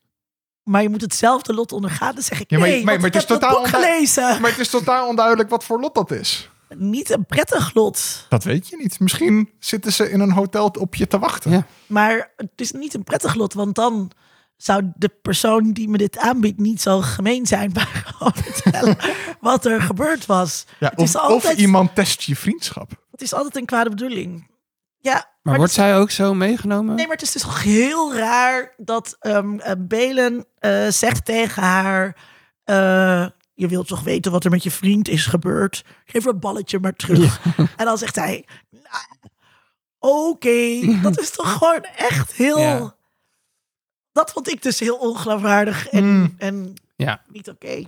[0.69, 2.13] Maar je moet hetzelfde lot ondergaan.
[2.13, 4.41] Dan zeg ik Ja, maar- nee, maar- want maar ik het is totaal gelezen.
[4.41, 6.49] Maar het is totaal onduidelijk wat voor lot dat is.
[6.75, 8.25] Niet een prettig lot.
[8.29, 8.99] Dat weet je niet.
[8.99, 11.51] Misschien zitten ze in een hotel op je te wachten.
[11.51, 11.65] Ja.
[11.87, 14.11] Maar het is niet een prettig lot, want dan
[14.57, 18.97] zou de persoon die me dit aanbiedt niet zo gemeen zijn, maar gewoon vertellen
[19.39, 20.65] wat er gebeurd was.
[20.79, 22.91] Ja, Het is of, altijd- of iemand test je vriendschap.
[23.11, 24.47] Het is altijd een kwade bedoeling.
[25.01, 26.95] Ja, Maar, wordt zij ook zo meegenomen?
[26.95, 31.63] Nee, maar het is dus toch heel raar dat ehm eh, Belen eh, zegt tegen
[31.63, 32.15] haar...
[32.63, 35.85] eh, je wilt toch weten wat er met je vriend is gebeurd?
[36.05, 37.39] Geef dat balletje maar terug.
[37.77, 38.45] En dan zegt hij...
[38.69, 39.05] "Nou,
[40.01, 42.59] Oké, dat is toch gewoon echt heel...
[42.59, 42.95] Ja.
[44.11, 46.35] Dat vond ik dus heel ongeloofwaardig en, Hmm.
[46.37, 47.21] en Ja.
[47.27, 47.83] niet oké.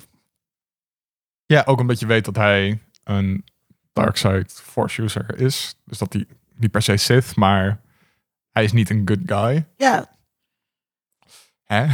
[1.45, 3.45] Ja, ook omdat je weet dat hij een
[3.93, 5.75] Darkseid Force user is.
[5.85, 6.25] Dus dat hij
[6.61, 7.81] niet per se Sith, maar
[8.51, 9.65] hij is niet een good guy.
[9.77, 10.09] Ja,
[11.63, 11.85] Hè?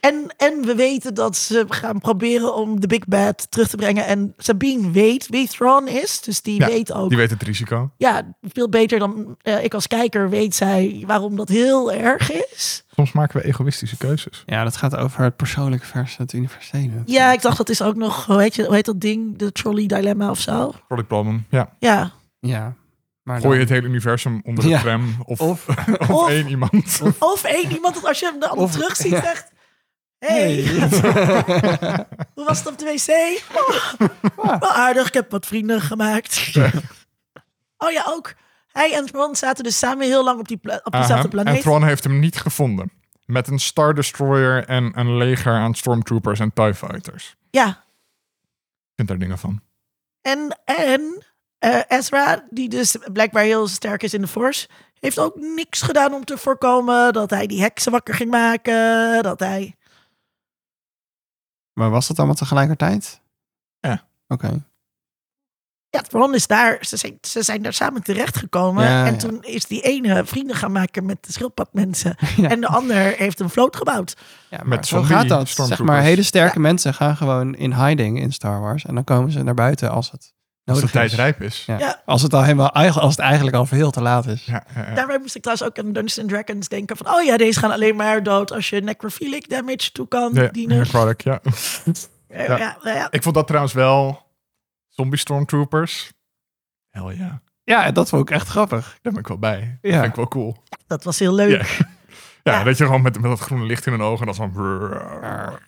[0.00, 4.06] en, en we weten dat ze gaan proberen om de Big Bad terug te brengen.
[4.06, 7.90] En Sabine weet wie Thrawn is, dus die Ja, weet ook Die weet het risico.
[7.96, 12.84] ja, veel beter dan eh, ik als kijker weet zij waarom dat heel erg is.
[12.94, 14.42] Soms maken we egoïstische keuzes.
[14.46, 17.02] Ja, dat gaat over het persoonlijke versus het universele.
[17.04, 19.38] Ja, ik dacht dat is ook nog, hoe heet, je, hoe heet dat ding?
[19.38, 20.72] De trolley dilemma of zo?
[20.86, 21.46] Trolley problem.
[21.50, 21.74] Ja.
[21.78, 22.10] Ja.
[22.40, 22.74] Ja.
[23.24, 24.80] Maar Gooi je het hele universum onder de Ja.
[24.80, 25.14] tram.
[25.24, 25.68] Of, Of-
[25.98, 27.00] of, Of- één iemand.
[27.18, 29.20] Of één iemand dat als je hem dan Of- terug ziet ja.
[29.22, 29.52] zegt...
[30.18, 30.62] Hey,
[32.34, 33.42] hoe was het op de wc?
[34.36, 36.52] Oh, wel aardig, ik heb wat vrienden gemaakt.
[37.78, 38.34] Oh ja, ook.
[38.72, 41.54] Hij en Ron zaten dus samen heel lang op, die pla- op diezelfde planeet.
[41.54, 42.92] En Thrawn heeft hem niet gevonden.
[43.24, 47.36] Met een Star Destroyer en een leger aan Stormtroopers en TIE Fighters.
[47.50, 49.60] Ja, Ik vind daar dingen van.
[50.22, 51.24] En, en
[51.64, 54.68] eh, Ezra, die dus blijkbaar heel sterk is in de Force,
[55.00, 59.22] heeft ook niks gedaan om te voorkomen dat hij die heksen wakker ging maken.
[59.22, 59.76] Dat hij.
[61.72, 63.20] Maar was dat allemaal tegelijkertijd?
[63.80, 64.06] Ja.
[64.28, 64.64] Oké.
[65.90, 66.78] Ja, Ron is daar.
[66.80, 68.84] Ze zijn, ze zijn daar samen terechtgekomen.
[68.84, 69.18] Ja, en ja.
[69.18, 72.16] toen is die ene vrienden gaan maken met de schildpadmensen.
[72.36, 72.48] Ja.
[72.48, 74.16] En de ander heeft een vloot gebouwd.
[74.50, 75.48] Ja, maar Met zo gaat dat.
[75.48, 78.84] Zeg maar, hele sterke mensen gaan gewoon in hiding in Star Wars.
[78.84, 80.33] En dan komen ze naar buiten als het
[80.64, 81.16] Als de tijd is.
[81.16, 81.64] rijp is.
[81.66, 81.78] Ja.
[81.78, 82.02] Ja.
[82.04, 84.44] Als, het al helemaal, eigenlijk- als het eigenlijk al veel te laat is.
[84.44, 84.94] Ja, ja, ja.
[84.94, 87.08] Daarbij moest ik trouwens ook aan Dungeons and Dragons denken van...
[87.14, 90.78] oh ja, deze gaan alleen maar dood als je necrophilic damage toe kan Ja, dienen.
[90.78, 91.40] necrotic, ja.
[92.28, 92.56] Ja, ja.
[92.58, 93.06] ja, ja.
[93.10, 94.26] Ik vond dat trouwens wel
[94.88, 96.12] zombie stormtroopers.
[96.90, 98.98] Hell ja, Ja, dat vond ik echt grappig.
[99.02, 99.78] daar ben ik wel bij.
[99.82, 99.90] Ja.
[99.90, 100.56] Dat vind ik wel cool.
[100.86, 101.62] Dat was heel leuk.
[101.78, 101.86] Ja.
[102.42, 102.64] Ja, Ja.
[102.64, 104.88] dat je gewoon met, met dat groene licht in hun ogen en dan zo...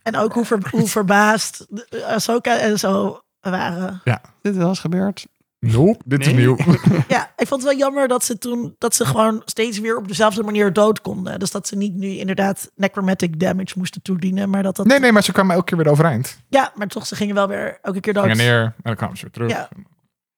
[0.03, 1.67] En ook hoe, ver- hoe verbaasd
[2.07, 3.21] Ahsoka en zo
[3.51, 4.01] waren.
[4.43, 5.27] Dit is wel eens gebeurd.
[5.61, 6.57] Nope, dit is nieuw.
[7.09, 10.09] Ja, ik vond het wel jammer dat ze toen dat ze gewoon steeds weer op
[10.09, 11.39] dezelfde manier dood konden.
[11.39, 14.87] Dus dat ze niet nu inderdaad necromantic damage moesten toedienen, maar dat dat.
[14.87, 16.41] Nee, nee, maar ze kwamen elke keer weer overeind.
[16.49, 18.23] Ja, maar toch, ze gingen wel weer elke keer dood.
[18.23, 19.51] Gingen neer en dan kwamen ze weer terug.
[19.51, 19.69] Ja.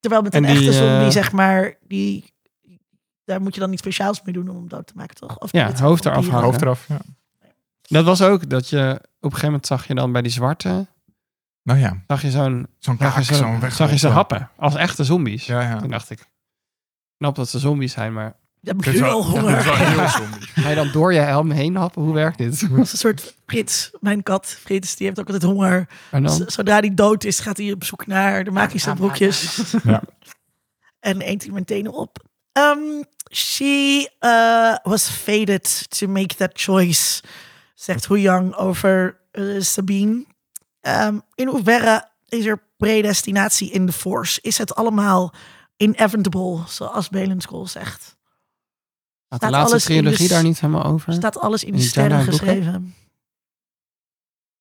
[0.01, 2.33] Terwijl met En een die, echte zombie, eh, zeg maar, die.
[3.25, 5.39] Daar moet je dan iets speciaals mee doen om hem dood te maken, toch?
[5.39, 5.81] Of Ja, niet?
[5.81, 6.29] hoofd eraf.
[6.29, 6.99] Hoofd eraf, ja.
[7.83, 10.87] Dat was ook dat je op een gegeven moment zag je dan bij die zwarte.
[11.69, 12.67] Nou ja, Zag je zo'n.
[12.79, 13.75] zo'n Zag je kaak, ze, zo'n weg.
[13.75, 14.51] zag je ze happen.
[14.57, 15.47] Als echte zombies.
[15.47, 15.79] Ja, ja.
[15.79, 16.27] Toen dacht ik.
[17.17, 18.37] Knap dat ze zombies zijn, maar.
[18.61, 19.65] Wel, is honger.
[19.65, 20.47] wel heel zombie.
[20.55, 22.03] Ga je dan door je helm heen happen?
[22.03, 22.61] Hoe werkt dit?
[22.71, 25.89] Dat is een soort Frits, mijn kat Frits, die heeft ook altijd honger.
[26.11, 29.63] En dan, Z- Zodra hij dood is, gaat hij op zoek naar de magische broekjes.
[29.85, 30.03] Ja.
[31.11, 32.25] en eet hij mijn tenen op.
[32.53, 37.23] Um, she uh, was fated to make that choice,
[37.75, 40.25] zegt Hu Yang over eh, Sabine.
[40.81, 44.41] Um, in hoeverre is er predestinatie in de Force?
[44.41, 45.35] Is het allemaal
[45.77, 48.17] inevitable, zoals Belen School zegt?
[49.29, 51.13] gaat de staat laatste alles in de trilogie daar niet helemaal over?
[51.13, 52.95] Staat alles in de In sterren geschreven.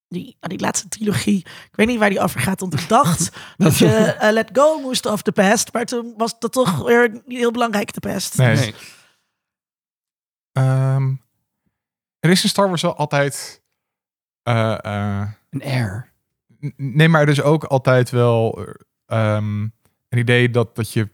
[0.08, 3.32] Die, nou, die laatste trilogie, ik weet niet waar die over gaat, want ik dacht
[3.58, 7.22] dat je eh, let go moest of the past, maar toen was dat toch weer
[7.26, 8.38] niet heel belangrijk, de past.
[8.38, 8.56] Nee.
[8.56, 8.76] Nee.
[10.52, 11.16] Ehm,
[12.20, 13.62] er is in Star Wars wel altijd...
[14.48, 14.78] eh,
[15.22, 16.12] eh, Een air.
[16.66, 18.66] n- nee, maar is ook altijd wel
[19.06, 19.62] ehm,
[20.10, 21.10] een idee dat, dat je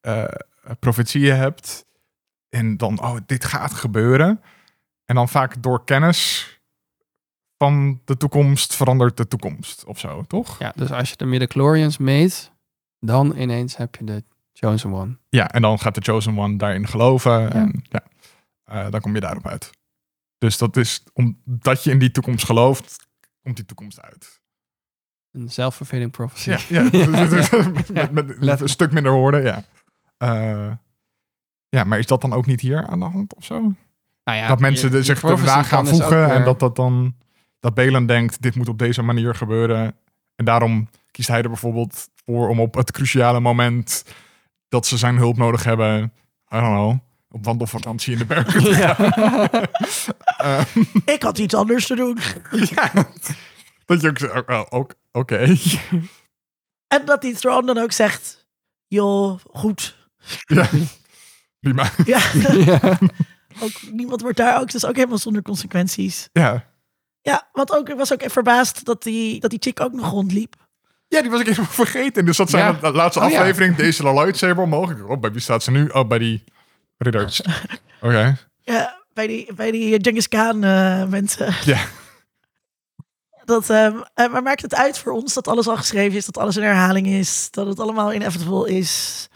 [0.00, 0.24] eh
[0.78, 1.86] profetieën hebt.
[2.48, 4.40] En dan, oh, dit gaat gebeuren.
[5.04, 6.52] En dan vaak door kennis
[7.56, 10.58] van de toekomst verandert de toekomst of zo, toch?
[10.58, 12.52] Ja, dus als je de midichlorians meet,
[13.00, 15.16] dan ineens heb je de Chosen One.
[15.28, 17.52] Ja, en dan gaat de Chosen One daarin geloven.
[17.52, 19.70] En ja, dan kom je daarop uit.
[20.38, 23.06] Dus dat is omdat je in die toekomst gelooft,
[23.42, 24.40] komt die toekomst uit.
[25.32, 26.50] Een self-fulfilling prophecy.
[26.50, 26.58] Ja,
[26.90, 27.06] ja.
[27.92, 29.64] met, met, met een stuk minder woorden, ja.
[30.16, 30.72] Eh,
[31.68, 33.60] ja, maar is dat dan ook niet hier aan de hand of zo?
[34.24, 37.14] Nou ja, dat mensen je- zich erna gaan dus voegen en weer- dat dat dan...
[37.60, 39.94] Dat Belen denkt, dit moet op deze manier gebeuren.
[40.36, 44.04] En daarom kiest hij er bijvoorbeeld voor om op het cruciale moment...
[44.68, 46.02] dat ze zijn hulp nodig hebben,
[46.54, 46.96] I don't know...
[47.30, 49.66] op wandelvakantie in de bergen te gaan.
[50.36, 50.60] Eh,
[51.14, 52.18] Ik had iets anders te doen.
[52.74, 52.90] ja,
[53.84, 55.36] dat je ook zegt, oh, ook- oké.
[56.94, 58.46] En dat die Thrawn dan ook zegt,
[58.86, 59.96] joh, goed.
[60.46, 60.68] Ja,
[61.60, 61.90] prima.
[62.04, 62.20] Ja,
[62.64, 62.98] ja.
[63.60, 66.28] ook, niemand wordt daar ook, dus ook helemaal zonder consequenties.
[66.32, 66.64] Ja.
[67.20, 70.10] Ja, want ook, ik was ook even verbaasd dat die, dat die chick ook nog
[70.10, 70.54] rondliep.
[71.08, 72.24] Ja, die was ik even vergeten.
[72.24, 72.90] Dus dat zijn Ja.
[72.90, 73.38] de laatste Oh, ja.
[73.38, 73.76] aflevering.
[73.76, 74.88] Deze lightsaber omhoog.
[74.88, 75.88] Dacht, Oh, bij wie staat ze nu?
[75.88, 76.44] Oh, bij die
[76.98, 77.40] ridders.
[78.00, 78.36] Oké.
[78.60, 81.54] Ja, bij die, bij die Genghis Khan eh, mensen.
[81.64, 81.86] Ja.
[83.44, 86.38] Dat, ehm, eh, maar maakt het uit voor ons dat alles al geschreven is, dat
[86.38, 89.28] alles een herhaling is, dat het allemaal inevitable is,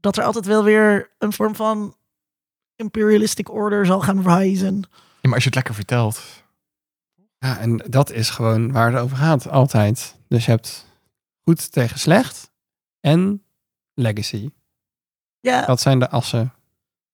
[0.00, 1.96] dat er altijd wel weer een vorm van
[2.76, 4.76] imperialistic order zal gaan rijzen.
[4.76, 6.22] Ja, maar als je het lekker vertelt.
[7.38, 10.16] Ja, en dat is gewoon waar het over gaat, altijd.
[10.28, 10.86] Dus je hebt
[11.42, 12.50] goed tegen slecht
[13.00, 13.44] en
[13.94, 14.50] legacy.
[15.40, 16.52] Ja, Dat zijn de assen.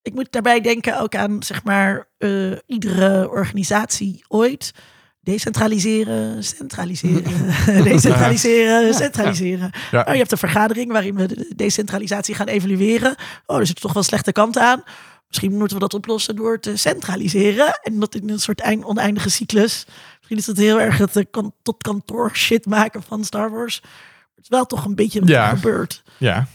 [0.03, 4.73] Ik moet daarbij denken ook aan, zeg maar, eh, iedere organisatie ooit.
[5.21, 7.23] Decentraliseren, centraliseren,
[7.85, 9.71] decentraliseren, centraliseren.
[9.91, 10.01] Ja.
[10.01, 13.15] Oh, je hebt een vergadering waarin we de decentralisatie gaan evalueren.
[13.47, 14.83] Oh, er zit toch wel slechte kant aan.
[15.29, 17.79] Misschien moeten we dat oplossen door te centraliseren.
[17.83, 19.87] En dat in een soort eind, oneindige cyclus.
[20.17, 23.75] Misschien is het heel erg het eh, kan, tot kantoor shit maken van Star Wars.
[24.35, 25.51] Het is wel toch een beetje wat Ja.
[25.51, 26.03] er gebeurt.
[26.19, 26.47] Ja.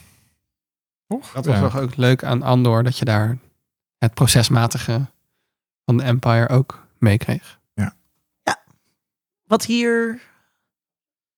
[1.07, 1.31] Toch?
[1.31, 1.61] Dat was Ja.
[1.61, 3.37] toch ook leuk aan Andor, dat je daar
[3.97, 5.05] het procesmatige
[5.85, 7.59] van de Empire ook meekreeg.
[9.47, 10.19] Wat hier...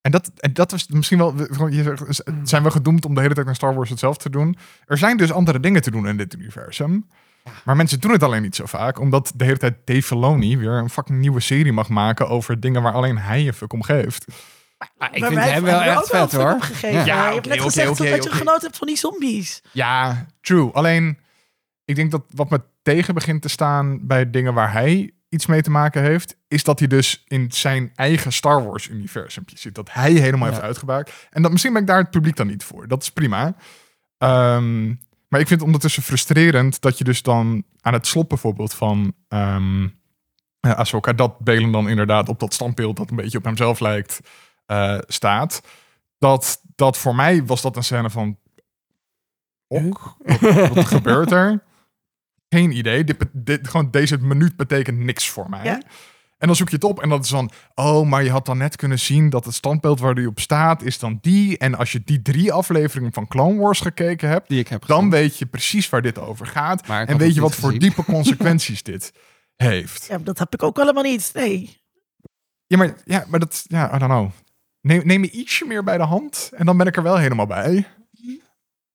[0.00, 1.38] En dat, en dat was misschien wel.
[1.68, 1.94] je
[2.42, 4.56] Zijn we gedoemd om de hele tijd naar Star Wars hetzelfde te doen?
[4.86, 7.08] Er zijn dus andere dingen te doen in dit universum.
[7.64, 10.72] Maar mensen doen het alleen niet zo vaak, omdat de hele tijd Dave Filoni weer
[10.72, 14.24] een fucking nieuwe serie mag maken over dingen waar alleen hij een fuck om geeft.
[14.98, 16.52] Maar ik waar vind hem wel echt ook wel vet hoor.
[16.52, 17.04] opgegeven.
[17.04, 17.28] Ja.
[17.28, 19.62] Je hebt net gezegd dat je genoten hebt van die zombies.
[19.72, 20.70] Ja, true.
[20.72, 21.18] Alleen,
[21.84, 25.62] ik denk dat wat me tegen begint te staan bij dingen waar hij iets mee
[25.62, 29.74] te maken heeft, is dat hij dus in zijn eigen Star Wars universum zit.
[29.74, 30.52] Dat hij helemaal Ja.
[30.52, 31.12] heeft uitgebuikt.
[31.30, 32.88] En dat, misschien ben ik daar het publiek dan niet voor.
[32.88, 33.54] Dat is prima.
[34.18, 34.86] Ehm,
[35.28, 39.12] maar ik vind het ondertussen frustrerend dat je dus dan aan het slot bijvoorbeeld van
[39.28, 39.88] ehm
[40.60, 44.20] eh, Ahsoka, dat Belen dan inderdaad op dat standbeeld dat een beetje op hemzelf lijkt,
[44.70, 45.62] eh, staat.
[46.18, 48.38] Dat, dat voor mij was dat een scène van
[49.66, 51.62] ok, wat, wat gebeurt er?
[52.48, 53.04] Geen idee.
[53.04, 55.64] Dit, dit, gewoon deze minuut betekent niks voor mij.
[55.64, 55.82] Ja.
[56.38, 57.50] En dan zoek je het op en dat is dan...
[57.74, 60.82] Oh, maar je had dan net kunnen zien dat het standbeeld waar die op staat...
[60.82, 61.58] is dan die.
[61.58, 64.48] En als je die drie afleveringen van Clone Wars gekeken hebt...
[64.48, 65.10] Die ik heb dan gezien.
[65.10, 66.86] weet je precies waar dit over gaat.
[66.86, 69.12] En weet je wat voor diepe consequenties dit
[69.56, 70.06] heeft.
[70.08, 71.30] Ja, dat heb ik ook allemaal niet.
[71.34, 71.80] Nee.
[72.66, 73.64] Ja, maar, ja, maar dat...
[73.66, 74.30] Ja, I don't know.
[74.80, 76.50] Neem, neem me ietsje meer bij de hand...
[76.56, 77.86] en dan ben ik er wel helemaal bij.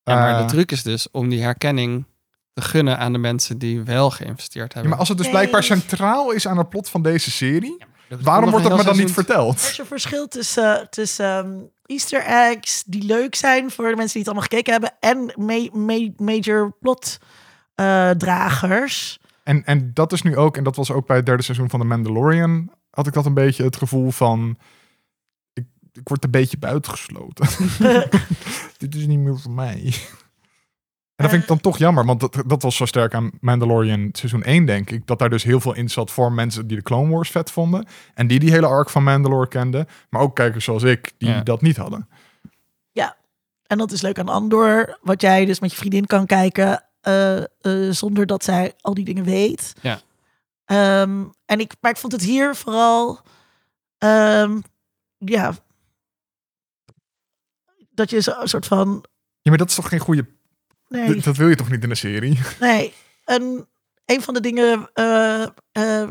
[0.02, 2.04] Ja, maar Eh, de truc is dus om die herkenning
[2.52, 4.90] te gunnen aan de mensen die wel geïnvesteerd ja, hebben.
[4.90, 7.76] maar als het dus blijkbaar centraal is aan het plot van deze serie...
[8.20, 9.62] Waarom wordt dat me dan niet verteld?
[9.62, 14.12] Er is een verschil tussen, tussen ehm, Easter eggs die leuk zijn voor de mensen
[14.12, 17.18] die het allemaal gekeken hebben en ma- ma- major plot
[17.74, 19.18] eh, dragers.
[19.42, 21.80] En, en dat is nu ook, en dat was ook bij het derde seizoen van
[21.80, 24.58] The Mandalorian, had ik dat een beetje het gevoel van,
[25.96, 27.46] ik, word een beetje buitengesloten.
[28.78, 29.82] Dit is niet meer voor mij.
[29.84, 34.08] En dat vind ik dan toch jammer, want dat, dat was zo sterk aan Mandalorian
[34.12, 35.06] seizoen 1, denk ik.
[35.06, 37.86] Dat daar dus heel veel in zat voor mensen die de Clone Wars vet vonden.
[38.14, 39.86] En die die hele arc van Mandalore kenden.
[40.10, 41.40] Maar ook kijkers zoals ik, die Ja.
[41.42, 42.08] dat niet hadden.
[43.66, 47.36] En dat is leuk aan Andor, wat jij dus met je vriendin kan kijken eh,
[47.38, 47.46] eh,
[47.90, 49.72] zonder dat zij al die dingen weet.
[49.82, 50.00] Ja.
[50.64, 53.20] Ehm, en ik, maar ik vond het hier vooral,
[53.98, 54.60] ehm,
[55.18, 55.54] ja,
[57.96, 59.04] dat je zo een soort van,
[59.42, 60.26] Ja, maar dat is toch geen goede...
[60.88, 62.38] nee, Dat wil je toch niet in een serie?
[62.60, 62.94] Nee,
[63.24, 63.68] en
[64.04, 65.42] een van de dingen eh,
[65.72, 66.08] eh,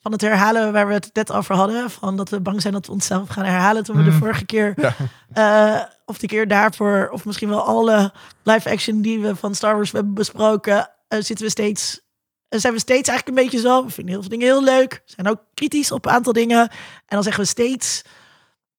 [0.00, 2.86] van het herhalen waar we het net over hadden, van dat we bang zijn dat
[2.86, 4.18] we onszelf gaan herhalen toen we de Mm.
[4.18, 4.94] vorige keer, Ja.
[5.32, 8.12] eh, of de keer daarvoor, of misschien wel alle
[8.42, 12.00] live action die we van Star Wars hebben besproken, zitten we steeds,
[12.48, 13.84] zijn we steeds eigenlijk een beetje zo.
[13.84, 16.70] We vinden heel veel dingen heel leuk, zijn ook kritisch op een aantal dingen, en
[17.06, 18.02] dan zeggen we steeds,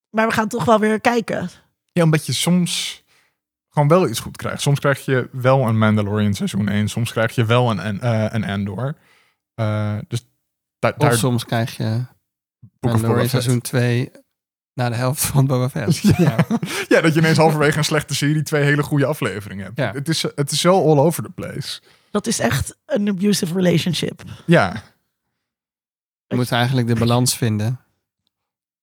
[0.09, 1.49] maar we gaan toch wel weer kijken.
[1.93, 3.03] Ja, omdat je soms
[3.69, 4.61] gewoon wel iets goed krijgt.
[4.61, 6.87] Soms krijg je wel een Mandalorian seizoen 1.
[6.87, 8.95] Soms krijg je wel een, een, eh, een Andor.
[9.55, 10.27] Eh, dus
[10.79, 12.05] da Of daar soms krijg je
[12.79, 14.11] Mandalorian seizoen 2
[14.73, 16.01] Na de helft van Boba Fett.
[16.17, 16.45] Ja.
[16.87, 19.77] ja, dat je ineens halverwege een slechte serie twee hele goede afleveringen hebt.
[19.77, 19.91] Ja.
[19.91, 21.81] Het, is, het is zo all over the place.
[22.11, 24.23] Dat is echt een abusive relationship.
[24.45, 24.83] Ja,
[26.27, 27.79] We moeten eigenlijk de balans vinden.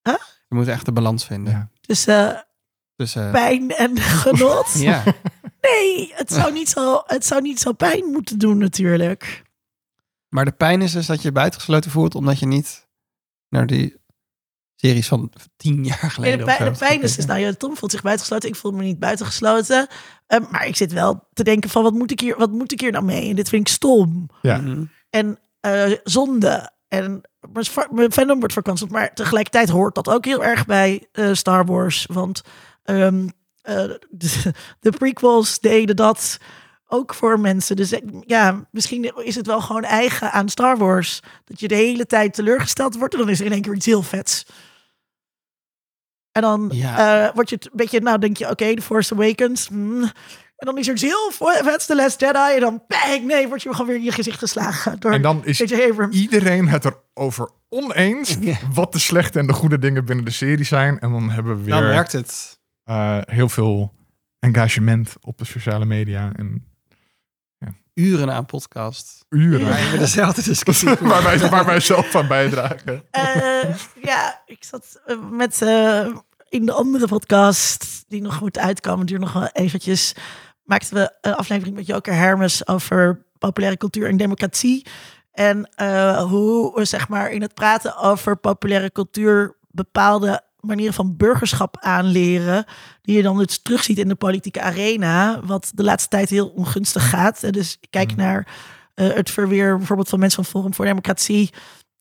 [0.03, 0.15] Huh?
[0.49, 1.53] We moeten echt de balans vinden.
[1.53, 1.69] Ja.
[1.81, 2.31] Dus eh,
[3.01, 4.73] Dus eh, pijn en genot.
[4.75, 5.03] ja.
[5.61, 9.43] Nee, het zou, niet zo, het zou niet zo pijn moeten doen natuurlijk.
[10.29, 12.89] Maar de pijn is dus dat je buitengesloten voelt omdat je niet
[13.49, 13.97] naar die
[14.77, 17.53] series van tien jaar Nee, geleden de, of pijn, de pijn is dus, nou ja,
[17.53, 18.49] Tom voelt zich buitengesloten.
[18.49, 19.87] Ik voel me niet buitengesloten.
[20.27, 22.81] Ehm, maar ik zit wel te denken van, wat moet ik hier, wat moet ik
[22.81, 23.29] hier nou mee?
[23.31, 24.29] En dit vind ik stom.
[24.43, 24.57] Ja.
[24.57, 24.85] Mhm.
[25.11, 26.71] En eh, zonde.
[26.89, 27.21] En
[27.53, 28.91] mijn fa- mijn fandom wordt verkanseld.
[28.91, 32.07] Maar tegelijkertijd hoort dat ook heel erg bij eh, Star Wars.
[32.13, 32.43] Want
[32.85, 33.29] ehm,
[33.63, 33.75] eh,
[34.11, 36.39] de, de prequels deden dat
[36.87, 37.77] ook voor mensen.
[37.77, 37.95] Dus
[38.27, 41.21] ja, misschien is het wel gewoon eigen aan Star Wars.
[41.45, 43.15] Dat je de hele tijd teleurgesteld wordt.
[43.15, 44.47] En dan is er in één keer iets heel vets.
[46.33, 47.27] En dan Ja.
[47.29, 49.69] eh, word je een beetje, nou denk je, oké, The Force Awakens.
[49.69, 50.03] hmm.
[50.57, 51.31] En dan is er iets heel
[51.63, 52.55] vets, The Last Jedi.
[52.55, 55.01] En dan, bang, nee, word je gewoon weer in je gezicht geslagen.
[55.01, 55.61] Door en dan is
[56.11, 58.37] iedereen het erover oneens
[58.73, 60.99] wat de slechte en de goede dingen binnen de serie zijn.
[60.99, 62.60] En dan hebben we Dan weer werkt het.
[62.91, 63.95] Eh, heel veel
[64.39, 66.71] engagement op de sociale media en
[68.01, 69.25] Uren aan podcast.
[69.29, 69.69] uren.
[69.69, 73.03] Waar we dezelfde discussie waar, wij, waar wij zelf aan bijdragen.
[73.11, 76.07] Eh, ja, ik zat eh, met eh,
[76.49, 80.15] in de andere podcast die nog moet uitkomen, duurt nog wel eventjes.
[80.65, 84.87] Maakten we een aflevering met Joker Hermes over populaire cultuur en democratie.
[85.33, 91.17] En eh, hoe we zeg maar in het praten over populaire cultuur bepaalde manieren van
[91.17, 92.65] burgerschap aanleren.
[93.03, 95.41] Die je dan dus terugziet in de politieke arena.
[95.45, 97.43] Wat de laatste tijd heel ongunstig gaat.
[97.43, 98.17] En dus kijk Mm.
[98.17, 98.47] naar
[98.95, 101.51] eh, het verweer bijvoorbeeld van mensen van Forum voor Democratie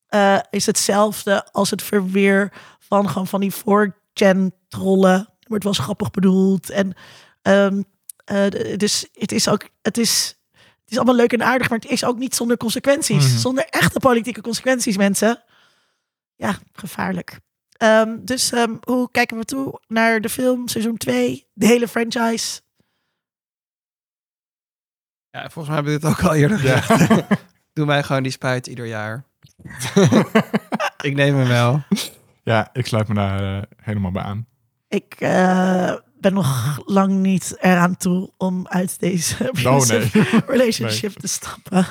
[0.07, 5.29] eh, is hetzelfde als het verweer van gewoon van die 4chan trollen.
[5.47, 6.69] Wordt wel grappig bedoeld.
[6.69, 6.93] En
[7.41, 7.81] ehm,
[8.25, 11.91] eh, dus het is ook, het is, het is allemaal leuk en aardig, maar het
[11.91, 13.27] is ook niet zonder consequenties.
[13.27, 13.37] Mhm.
[13.37, 15.43] Zonder echte politieke consequenties, mensen.
[16.35, 17.39] Ja, gevaarlijk.
[17.79, 22.61] Ehm, dus ehm, hoe kijken we toe naar de film, seizoen 2, de hele franchise?
[25.29, 26.81] Ja, volgens mij hebben we dit ook al eerder Ja.
[26.81, 27.23] gezegd.
[27.73, 29.23] Doen wij gewoon die spuit ieder jaar.
[31.09, 31.83] ik neem hem wel.
[32.43, 34.47] ja, ik sluit me daar eh, helemaal bij aan.
[34.87, 40.09] Ik eh, ben nog lang niet eraan toe om uit deze Oh nee,
[40.45, 41.85] relationship te stappen.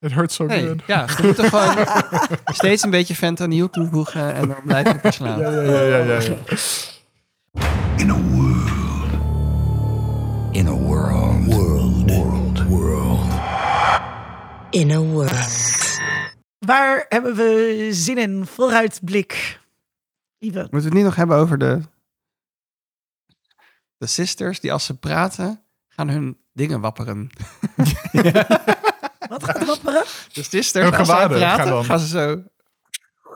[0.00, 0.82] It hurts so Nee, good.
[0.86, 1.86] ja, we moeten gewoon
[2.44, 5.38] steeds een beetje fentanyl toevoegen en dan blijft het verslaan.
[5.40, 6.36] Ja, ja, ja, ja, ja, ja.
[7.96, 8.70] In a world.
[10.52, 11.44] In a world.
[11.44, 12.10] World.
[12.10, 12.64] World.
[12.66, 13.20] World.
[14.70, 15.96] In a world.
[16.58, 18.46] Waar hebben we zin in?
[18.46, 19.60] Vooruitblik.
[20.38, 20.58] Lieve.
[20.58, 21.80] Moeten we het niet nog hebben over de,
[23.96, 27.30] de sisters die als ze praten, gaan hun dingen wapperen.
[29.28, 30.04] Wat gaat wapperen?
[30.32, 32.42] Hun als zij gewaden praten, gaan gaan, ze zo...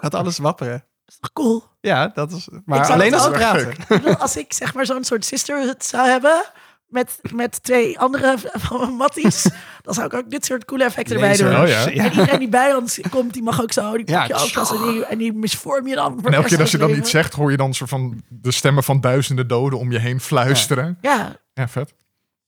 [0.00, 0.84] Gaat alles wapperen.
[1.04, 1.64] Dat is toch cool?
[1.80, 2.48] Ja, dat is...
[2.64, 4.18] Maar alleen als ze ook- praten.
[4.18, 6.44] Als ik zeg maar zo'n soort sisterhood zou hebben...
[6.86, 8.36] Met, met twee andere
[8.98, 9.46] matties...
[9.82, 11.60] dan zou ik ook dit soort coole effecten erbij doen.
[11.60, 11.84] Oh ja.
[11.90, 13.96] En iedereen die bij ons komt, die mag ook zo...
[13.96, 16.24] Die Ja, pak je ook vast en die, en die misvorm je dan.
[16.24, 18.82] En elke keer als je dan van zegt, hoor je dan soort van de stemmen
[18.84, 20.98] van duizenden doden om je heen fluisteren.
[21.00, 21.94] Ja, Ja, vet.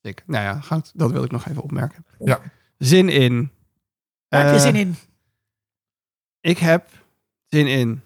[0.03, 2.07] Ik, nou ja, dat wil ik nog even opmerken.
[2.19, 2.41] Ja.
[2.79, 3.51] Zin in.
[4.29, 4.97] heb je Eh, zin in.
[6.41, 6.91] Ik heb
[7.49, 8.03] zin in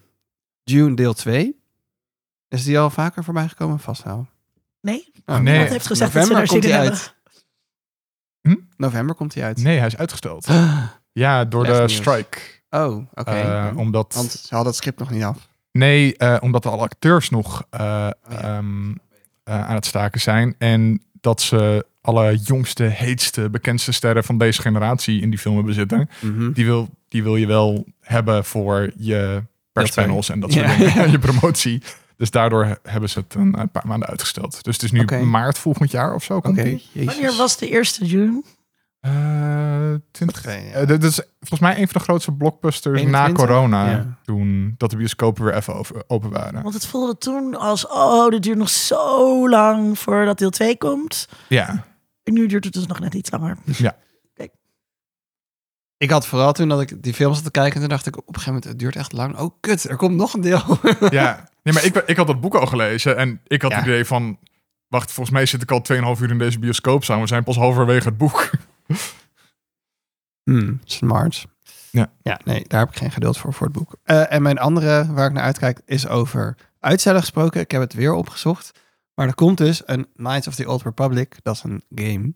[0.62, 1.57] June deel 2.
[2.49, 3.79] Is die al vaker voorbij gekomen?
[3.79, 4.27] Vast wel.
[4.81, 5.53] Nee, Oh, Nee.
[5.53, 6.99] iemand heeft gezegd dat ze November er zin in hebben.
[8.41, 8.57] Hm?
[8.77, 9.57] November komt hij uit.
[9.62, 10.49] Nee, hij is uitgesteld.
[11.12, 12.01] Ja, door Slecht de nieuws.
[12.01, 12.39] strike.
[12.71, 13.31] Oh, oké.
[13.31, 15.49] Eh, omdat, Want ze hadden het script nog niet af.
[15.73, 18.14] nee, eh, omdat alle acteurs nog eh, ja.
[18.29, 18.91] ehm,
[19.45, 20.55] eh, aan het staken zijn.
[20.59, 25.75] En dat ze alle jongste, heetste, bekendste sterren van deze generatie in die film hebben
[25.75, 26.09] zitten.
[26.21, 26.53] Mhm.
[26.53, 29.43] Die wil, die wil je wel hebben voor je
[29.73, 31.11] perspanels en dat soort dingen.
[31.11, 31.83] je promotie.
[32.17, 34.65] Dus daardoor he- hebben ze het een, paar maanden uitgesteld.
[34.65, 36.41] Dus het is nu maart volgend jaar of zo.
[36.45, 37.05] Jezus.
[37.05, 38.43] Wanneer was de eerste June?
[39.01, 40.71] Eh, 20 Oké, ja.
[40.73, 43.47] Eh, dit is volgens mij een van de grootste blockbusters na 21?
[43.47, 43.91] corona.
[43.91, 44.19] Ja.
[44.25, 46.63] Toen dat de bioscopen weer even over- open waren.
[46.63, 51.29] Want het voelde toen als, oh, dit duurt nog zo lang voordat deel 2 komt.
[51.49, 51.85] Ja,
[52.29, 53.57] En nu duurt het dus nog net iets langer.
[55.97, 58.16] Ik had vooral toen dat ik die film zat te kijken, en toen dacht ik
[58.16, 59.39] op een gegeven moment, het duurt echt lang.
[59.39, 60.62] Oh, kut, er komt nog een deel.
[61.11, 61.49] ja.
[61.62, 63.76] Nee, maar ik, ik had dat boek al gelezen en ik had Ja.
[63.76, 64.39] het idee van...
[64.89, 65.83] Wacht, volgens mij zit ik al
[66.16, 67.22] 2,5 uur in deze bioscoop samen.
[67.22, 68.51] We zijn pas halverwege het boek.
[70.43, 71.47] Hmm, smart.
[71.91, 72.12] Ja.
[72.22, 73.97] Ja, nee, daar heb ik geen geduld voor, voor het boek.
[74.03, 77.93] Eh, en mijn andere, waar ik naar uitkijk, is over uitstellen gesproken, ik heb het
[77.95, 78.79] weer opgezocht.
[79.19, 82.35] Maar er komt dus een Knights of the Old Republic, dat is een game,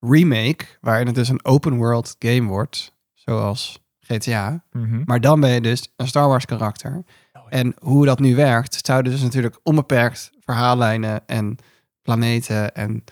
[0.00, 4.64] remake, waarin het dus een open world game wordt, zoals GTA.
[4.72, 5.02] Mhm.
[5.04, 7.04] Maar dan ben je dus een Star Wars karakter.
[7.48, 11.56] En hoe dat nu werkt, zouden dus natuurlijk onbeperkt verhaallijnen en
[12.02, 13.04] planeten en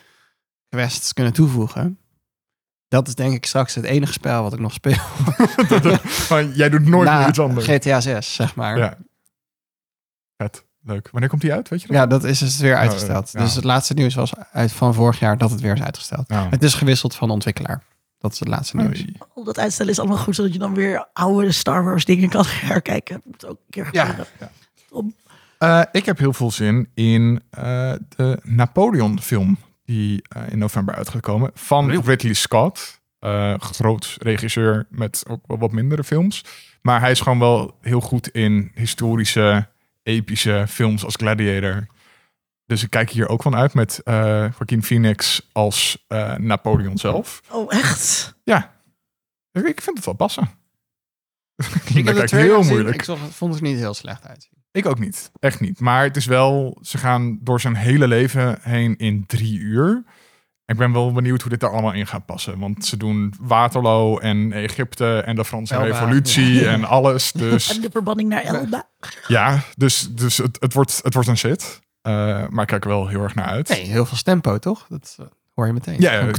[0.69, 1.99] quests kunnen toevoegen.
[2.89, 5.03] Dat is denk ik straks het enige spel wat ik nog speel.
[6.55, 7.67] Jij doet nooit meer iets anders.
[7.67, 8.79] GTA 6, zeg maar.
[8.79, 8.99] Ja,
[10.37, 10.68] Ja.
[10.89, 11.09] Leuk.
[11.11, 11.69] Wanneer komt die uit?
[11.69, 12.11] Weet je dat?
[12.11, 13.31] dat is dus weer uitgesteld.
[13.33, 13.41] ja.
[13.41, 16.29] Dus het laatste nieuws was uit van vorig jaar dat het weer is uitgesteld.
[16.29, 17.83] Het is gewisseld van ontwikkelaar.
[18.19, 19.05] Dat is het laatste nieuws.
[19.35, 22.45] Al dat uitstellen is allemaal goed, zodat je dan weer oude Star Wars dingen kan
[22.71, 23.23] herkijken.
[23.25, 24.15] Moet ook een keer Ja.
[25.59, 30.95] Eh, ik heb heel veel zin in eh, de Napoleon film die eh, in november
[30.95, 33.01] uitgekomen van Ridley Scott.
[33.19, 36.45] Eh, groot regisseur met ook wel wat mindere films.
[36.83, 39.69] Maar hij is gewoon wel heel goed in historische,
[40.09, 41.87] epische films als Gladiator.
[42.65, 44.15] Dus ik kijk hier ook van uit met eh
[44.59, 47.41] Joaquin Phoenix als eh, Napoleon zelf.
[47.51, 48.35] Oh, echt?
[48.45, 48.75] Ja,
[49.53, 50.51] ik vind het wel passen.
[51.95, 52.73] Ik heb heel gezien.
[52.73, 52.95] moeilijk.
[52.95, 54.53] Ik zag- vond het niet heel slecht uitzien.
[54.73, 55.31] Ik ook niet.
[55.39, 55.81] Echt niet.
[55.81, 60.05] Maar het is wel, ze gaan door zijn hele leven heen in drie uur.
[60.69, 62.59] Ik ben wel benieuwd hoe dit daar allemaal in gaat passen.
[62.59, 67.33] Want ze doen Waterloo en Egypte en de Franse Elba, Revolutie en alles.
[67.49, 68.89] Dus En de verbanning naar Elba.
[69.27, 71.81] ja, dus, dus het, het, wordt, het wordt een shit.
[72.03, 72.13] Eh,
[72.49, 73.69] maar ik kijk er wel heel erg naar uit.
[73.69, 74.87] Nee, heel veel stempo, toch?
[74.89, 76.01] Dat eh, hoor je meteen.
[76.01, 76.33] Ja, ja, ja.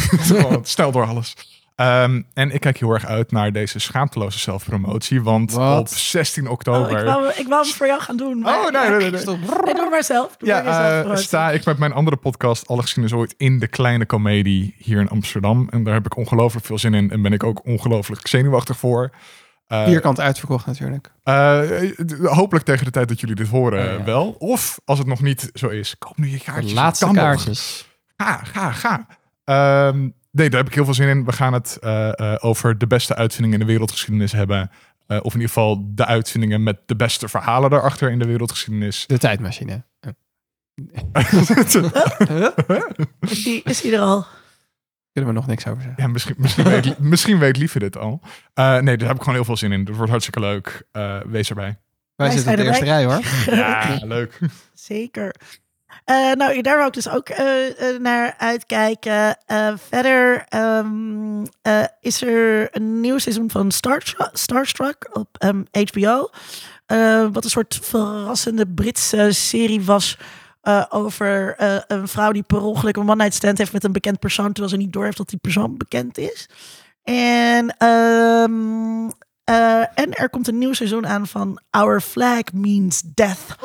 [0.00, 1.34] Gewoon Snel door alles.
[1.76, 5.22] Ehm, en ik kijk heel erg uit naar deze schaamteloze zelfpromotie.
[5.22, 6.98] Want op 16 Oh, oktober...
[6.98, 8.38] ik, wou, ik wou hem voor jou gaan doen.
[8.38, 9.74] maar- Oh, nee, nee, nee, nee.
[9.74, 10.36] Doe maar zelf.
[10.36, 13.66] Doe Ja, maar eh, sta ik met mijn andere podcast Alle Geschiedenis Ooit in de
[13.66, 15.68] Kleine Comedie hier in Amsterdam.
[15.70, 19.10] En daar heb ik ongelooflijk veel zin in en ben ik ook ongelooflijk zenuwachtig voor.
[19.66, 21.12] Eh, Vierkant uitverkocht natuurlijk.
[21.22, 21.60] eh,
[22.24, 24.04] hopelijk tegen de tijd dat jullie dit horen Oh, ja.
[24.04, 24.34] wel.
[24.38, 26.72] Of als het nog niet zo is, koop nu je De kaartjes.
[26.72, 27.14] laatste nog.
[27.14, 27.88] kaartjes.
[28.16, 29.06] Ga, ga, ga.
[29.44, 31.24] Ehm, nee, daar heb ik heel veel zin in.
[31.24, 34.70] We gaan het eh, eh, over de beste uitvindingen in de wereldgeschiedenis hebben.
[35.06, 39.04] Eh, of in ieder geval de uitvindingen met de beste verhalen daarachter in de wereldgeschiedenis.
[39.06, 39.84] De tijdmachine.
[43.20, 44.26] Is die, is die er al?
[45.12, 46.02] Kunnen we nog niks over zeggen.
[46.02, 48.20] Ja, misschien, misschien, weet, misschien weet Lieve dit al.
[48.54, 49.84] Eh, nee, daar heb ik gewoon heel veel zin in.
[49.84, 50.86] Dat wordt hartstikke leuk.
[50.92, 51.64] Eh, wees erbij.
[51.64, 53.20] Wij Wij zitten op de eerste rij hoor.
[53.56, 54.38] Ja, leuk.
[54.74, 55.34] Zeker.
[56.04, 59.36] Eh, nou, daar wou ik dus ook eh, eh, naar uitkijken.
[59.88, 66.30] Verder ehm, eh, is er een nieuw seizoen van Star Starstruck op ehm, HBO.
[66.86, 70.18] Eh, wat een soort verrassende Britse serie was.
[70.88, 71.54] over
[71.86, 74.52] een vrouw die per ongeluk een one-night stand heeft met een bekend persoon.
[74.52, 76.48] Terwijl ze niet doorheeft dat die persoon bekend is.
[77.06, 79.08] En, ehm,
[79.44, 83.56] eh, en er komt een nieuw seizoen aan van Our Flag Means Death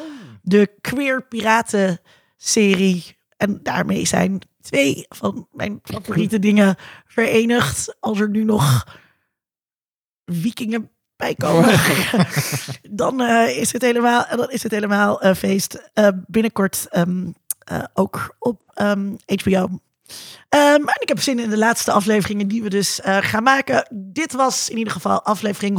[0.42, 2.00] de queer piraten
[2.42, 3.18] serie.
[3.38, 6.76] En daarmee zijn twee van mijn favoriete dingen
[7.06, 7.96] verenigd.
[8.00, 8.88] Als er nu nog
[10.26, 11.80] vikingen bij komen,
[13.02, 15.90] dan, eh, is het helemaal, dan is het helemaal eh, feest.
[15.94, 19.70] Eh, binnenkort ehm, eh, ook op ehm, HBO.
[20.50, 23.88] Ehm, en ik heb zin in de laatste afleveringen die we dus gaan maken.
[23.94, 25.78] Dit was in ieder geval aflevering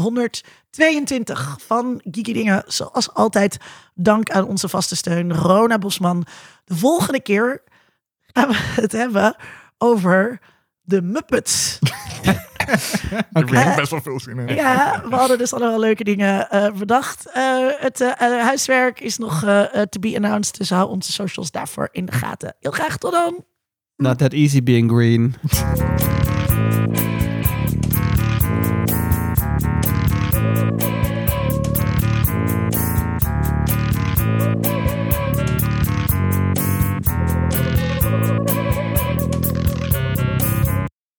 [0.76, 2.62] 122 van Geeky Dingen.
[2.66, 3.56] Zoals altijd,
[3.94, 6.26] dank aan onze vaste steun, Rona Bosman.
[6.64, 7.62] De volgende keer
[8.26, 9.36] gaan we het hebben
[9.78, 10.40] over
[10.80, 11.78] de Muppets.
[13.30, 14.54] Daar heb ik best wel veel zin in.
[14.54, 17.30] Ja, we hadden dus allemaal leuke dingen eh, bedacht.
[17.32, 19.40] Eh, het eh, huiswerk is nog
[19.90, 22.54] to be announced, dus hou onze socials daarvoor in de gaten.
[22.60, 23.44] Heel graag tot dan!
[23.96, 25.34] Not that easy being green.